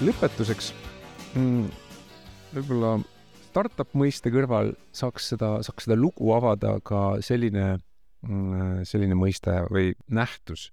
lõpetuseks 0.00 0.70
mm, 1.36 1.66
võib-olla 2.54 2.94
startup 3.50 3.92
mõiste 3.98 4.32
kõrval 4.32 4.72
saaks 4.96 5.26
seda, 5.34 5.58
saaks 5.66 5.84
seda 5.84 5.96
lugu 5.98 6.30
avada 6.32 6.78
ka 6.86 7.18
selline 7.24 7.74
mm, 8.24 8.86
selline 8.88 9.18
mõiste 9.18 9.58
või 9.68 9.92
nähtus. 10.08 10.70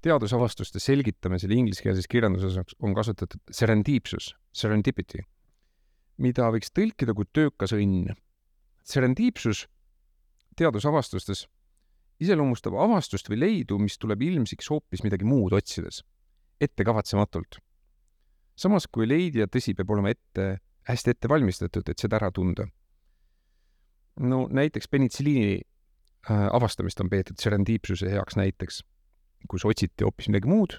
teadusavastuste 0.00 0.80
selgitamisel 0.80 1.52
ingliskeelses 1.52 2.08
kirjanduses 2.08 2.56
on 2.80 2.94
kasutatud 2.96 3.40
serendipsus, 3.52 4.32
serendipity, 4.52 5.26
mida 6.16 6.48
võiks 6.48 6.72
tõlkida 6.72 7.12
kui 7.12 7.28
töökas 7.32 7.76
õnn. 7.76 8.14
Serendipsus 8.80 9.66
teadusavastustes 10.56 11.48
iseloomustab 12.20 12.80
avastust 12.80 13.28
või 13.28 13.42
leidu, 13.44 13.76
mis 13.78 13.98
tuleb 13.98 14.22
ilmsiks 14.22 14.72
hoopis 14.72 15.04
midagi 15.04 15.28
muud 15.28 15.52
otsides, 15.52 16.00
ettekavatsematult 16.60 17.60
samas 18.60 18.86
kui 18.92 19.08
leidja 19.08 19.48
tõsi 19.48 19.74
peab 19.76 19.90
olema 19.94 20.12
ette, 20.12 20.58
hästi 20.88 21.14
ette 21.14 21.30
valmistatud, 21.30 21.88
et 21.88 22.02
seda 22.02 22.18
ära 22.20 22.30
tunda. 22.34 22.66
no 24.20 24.46
näiteks 24.50 24.88
penitsilliini 24.88 25.54
äh, 25.56 26.46
avastamist 26.52 27.00
on 27.00 27.08
peetud 27.08 27.40
serendipsuse 27.40 28.10
heaks 28.10 28.36
näiteks, 28.36 28.82
kus 29.48 29.64
otsiti 29.64 30.04
hoopis 30.04 30.28
midagi 30.28 30.50
muud, 30.50 30.76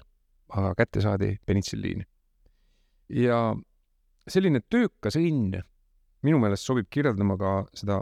aga 0.52 0.74
kätte 0.78 1.00
saadi 1.00 1.36
penitsilliin. 1.46 2.04
ja 3.08 3.56
selline 4.28 4.60
töökas 4.70 5.16
õnn 5.18 5.62
minu 6.22 6.38
meelest 6.38 6.68
sobib 6.68 6.86
kirjeldama 6.90 7.36
ka 7.38 7.54
seda 7.74 7.98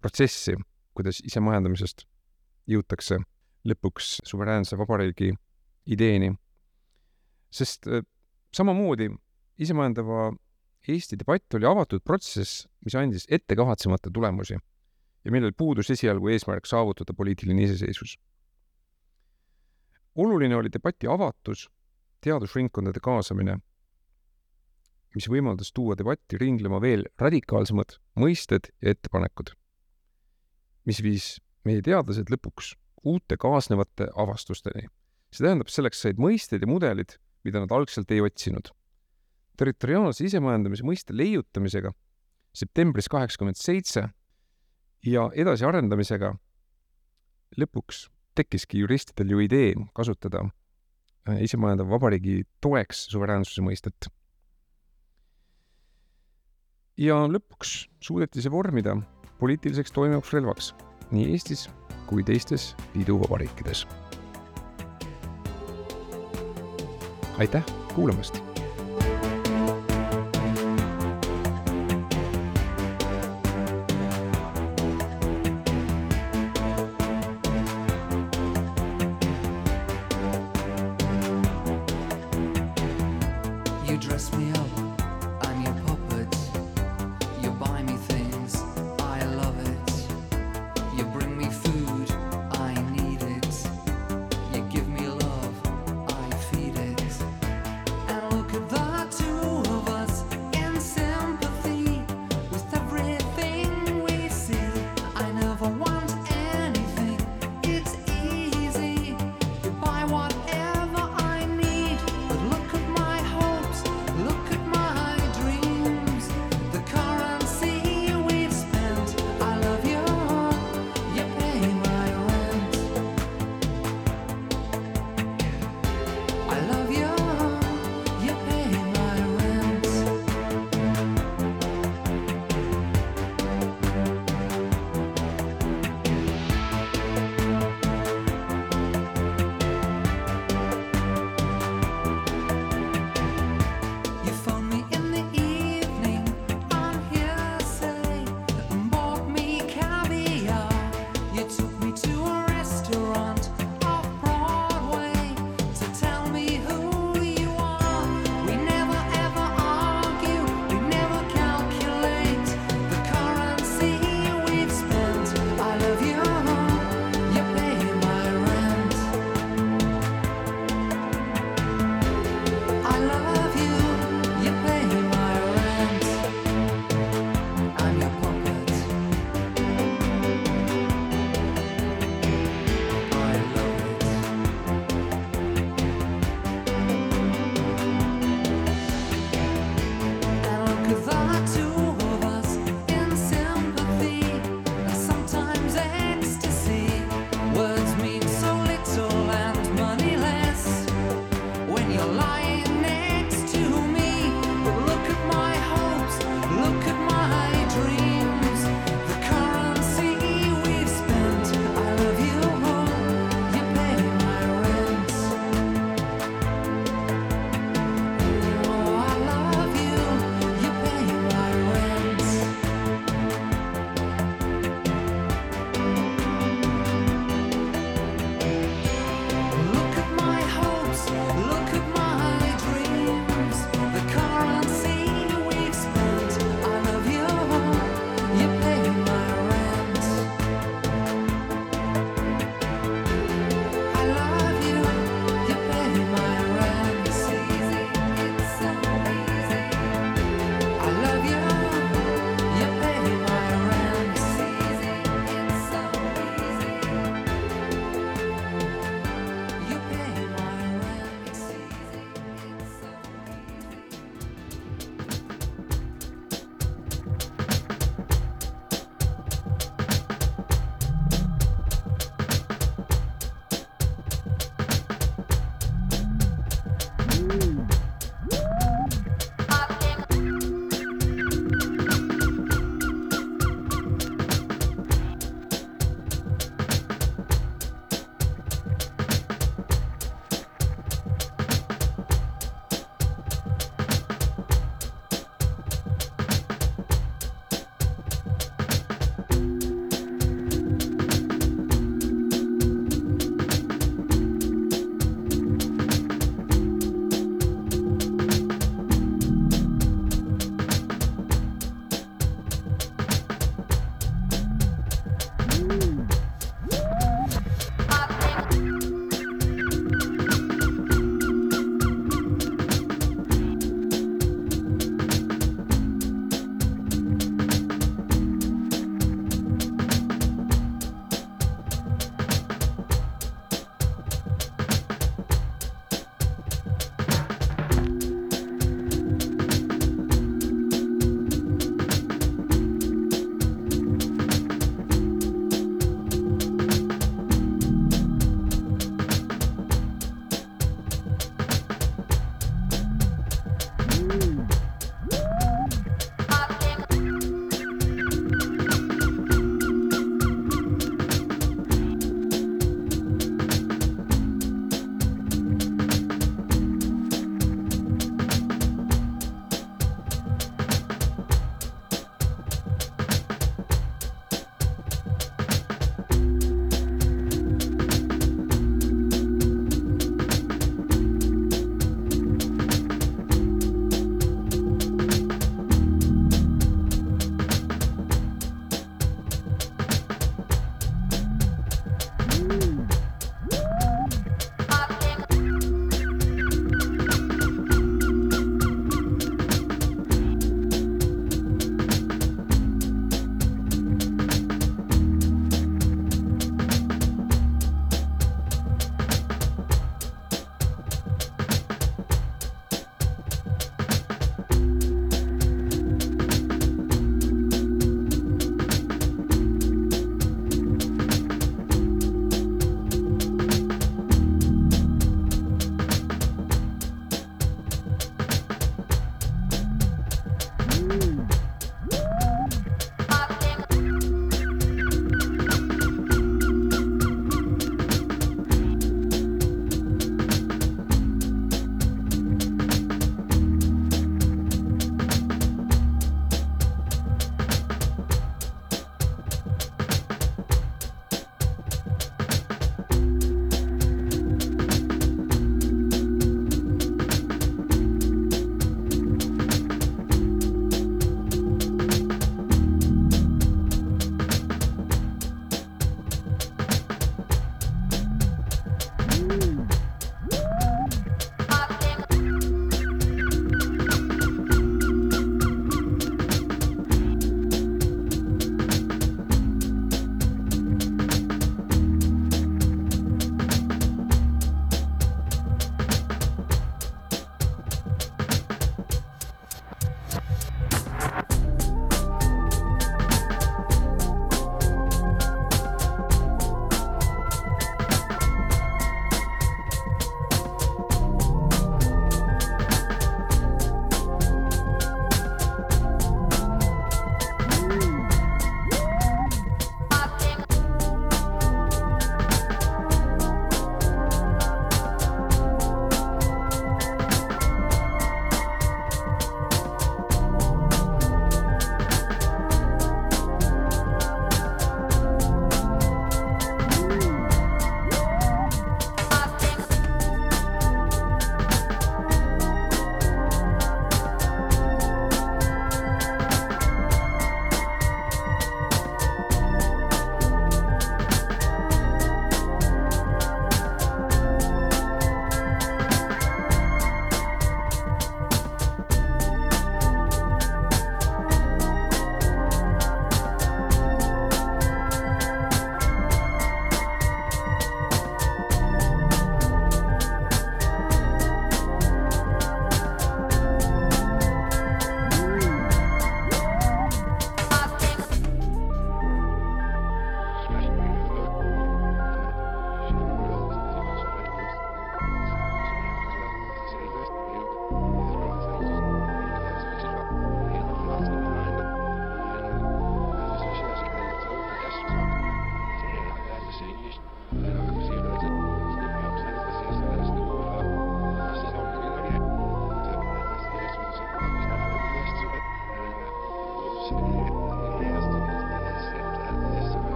protsessi, 0.00 0.54
kuidas 0.94 1.18
isemajandamisest 1.26 2.04
jõutakse 2.70 3.18
lõpuks 3.66 4.20
suveräänse 4.28 4.78
vabariigi 4.78 5.32
ideeni. 5.86 6.36
sest 7.50 7.88
äh, 7.88 8.04
samamoodi 8.54 9.10
isemajandava 9.58 10.32
Eesti 10.88 11.18
debatt 11.20 11.54
oli 11.54 11.66
avatud 11.68 12.00
protsess, 12.00 12.64
mis 12.84 12.94
andis 12.96 13.26
ettekavatsemata 13.28 14.10
tulemusi 14.14 14.56
ja 15.24 15.32
millel 15.34 15.52
puudus 15.52 15.90
esialgu 15.92 16.30
eesmärk 16.32 16.66
saavutada 16.66 17.12
poliitiline 17.12 17.62
iseseisvus. 17.62 18.16
oluline 20.14 20.56
oli 20.56 20.70
debati 20.72 21.06
avatus, 21.06 21.68
teadusringkondade 22.24 23.00
kaasamine, 23.04 23.58
mis 25.14 25.28
võimaldas 25.28 25.70
tuua 25.74 25.94
debatti 25.98 26.38
ringlema 26.40 26.80
veel 26.80 27.04
radikaalsemad 27.18 27.98
mõisted 28.18 28.72
ja 28.82 28.94
ettepanekud, 28.96 29.52
mis 30.88 31.02
viis 31.02 31.28
meie 31.64 31.82
teadlased 31.82 32.32
lõpuks 32.32 32.72
uute 33.04 33.36
kaasnevate 33.36 34.08
avastusteni. 34.16 34.88
see 35.30 35.44
tähendab, 35.44 35.68
selleks 35.68 36.00
said 36.00 36.16
mõisted 36.16 36.64
ja 36.64 36.66
mudelid, 36.66 37.18
mida 37.44 37.62
nad 37.62 37.72
algselt 37.72 38.10
ei 38.10 38.20
otsinud. 38.20 38.70
territoriaalse 39.58 40.24
isemajandamise 40.24 40.84
mõiste 40.86 41.16
leiutamisega 41.16 41.90
septembris 42.54 43.08
kaheksakümmend 43.10 43.58
seitse 43.58 44.04
ja 45.06 45.24
edasiarendamisega 45.34 46.32
lõpuks 47.58 48.06
tekkiski 48.38 48.84
juristidel 48.84 49.34
ju 49.34 49.42
idee 49.42 49.74
kasutada 49.94 50.44
isemajandava 51.42 51.96
vabariigi 51.96 52.42
toeks 52.62 53.08
suveräänsuse 53.12 53.64
mõistet. 53.66 54.10
ja 56.98 57.14
lõpuks 57.30 57.86
suudeti 58.02 58.42
see 58.42 58.50
vormida 58.50 58.96
poliitiliseks 59.38 59.94
toimivaks 59.94 60.32
relvaks 60.34 60.74
nii 61.14 61.30
Eestis 61.34 61.68
kui 62.10 62.24
teistes 62.26 62.72
liiduvabariikides 62.96 63.86
aitäh 67.38 67.62
kuulamast! 67.94 68.47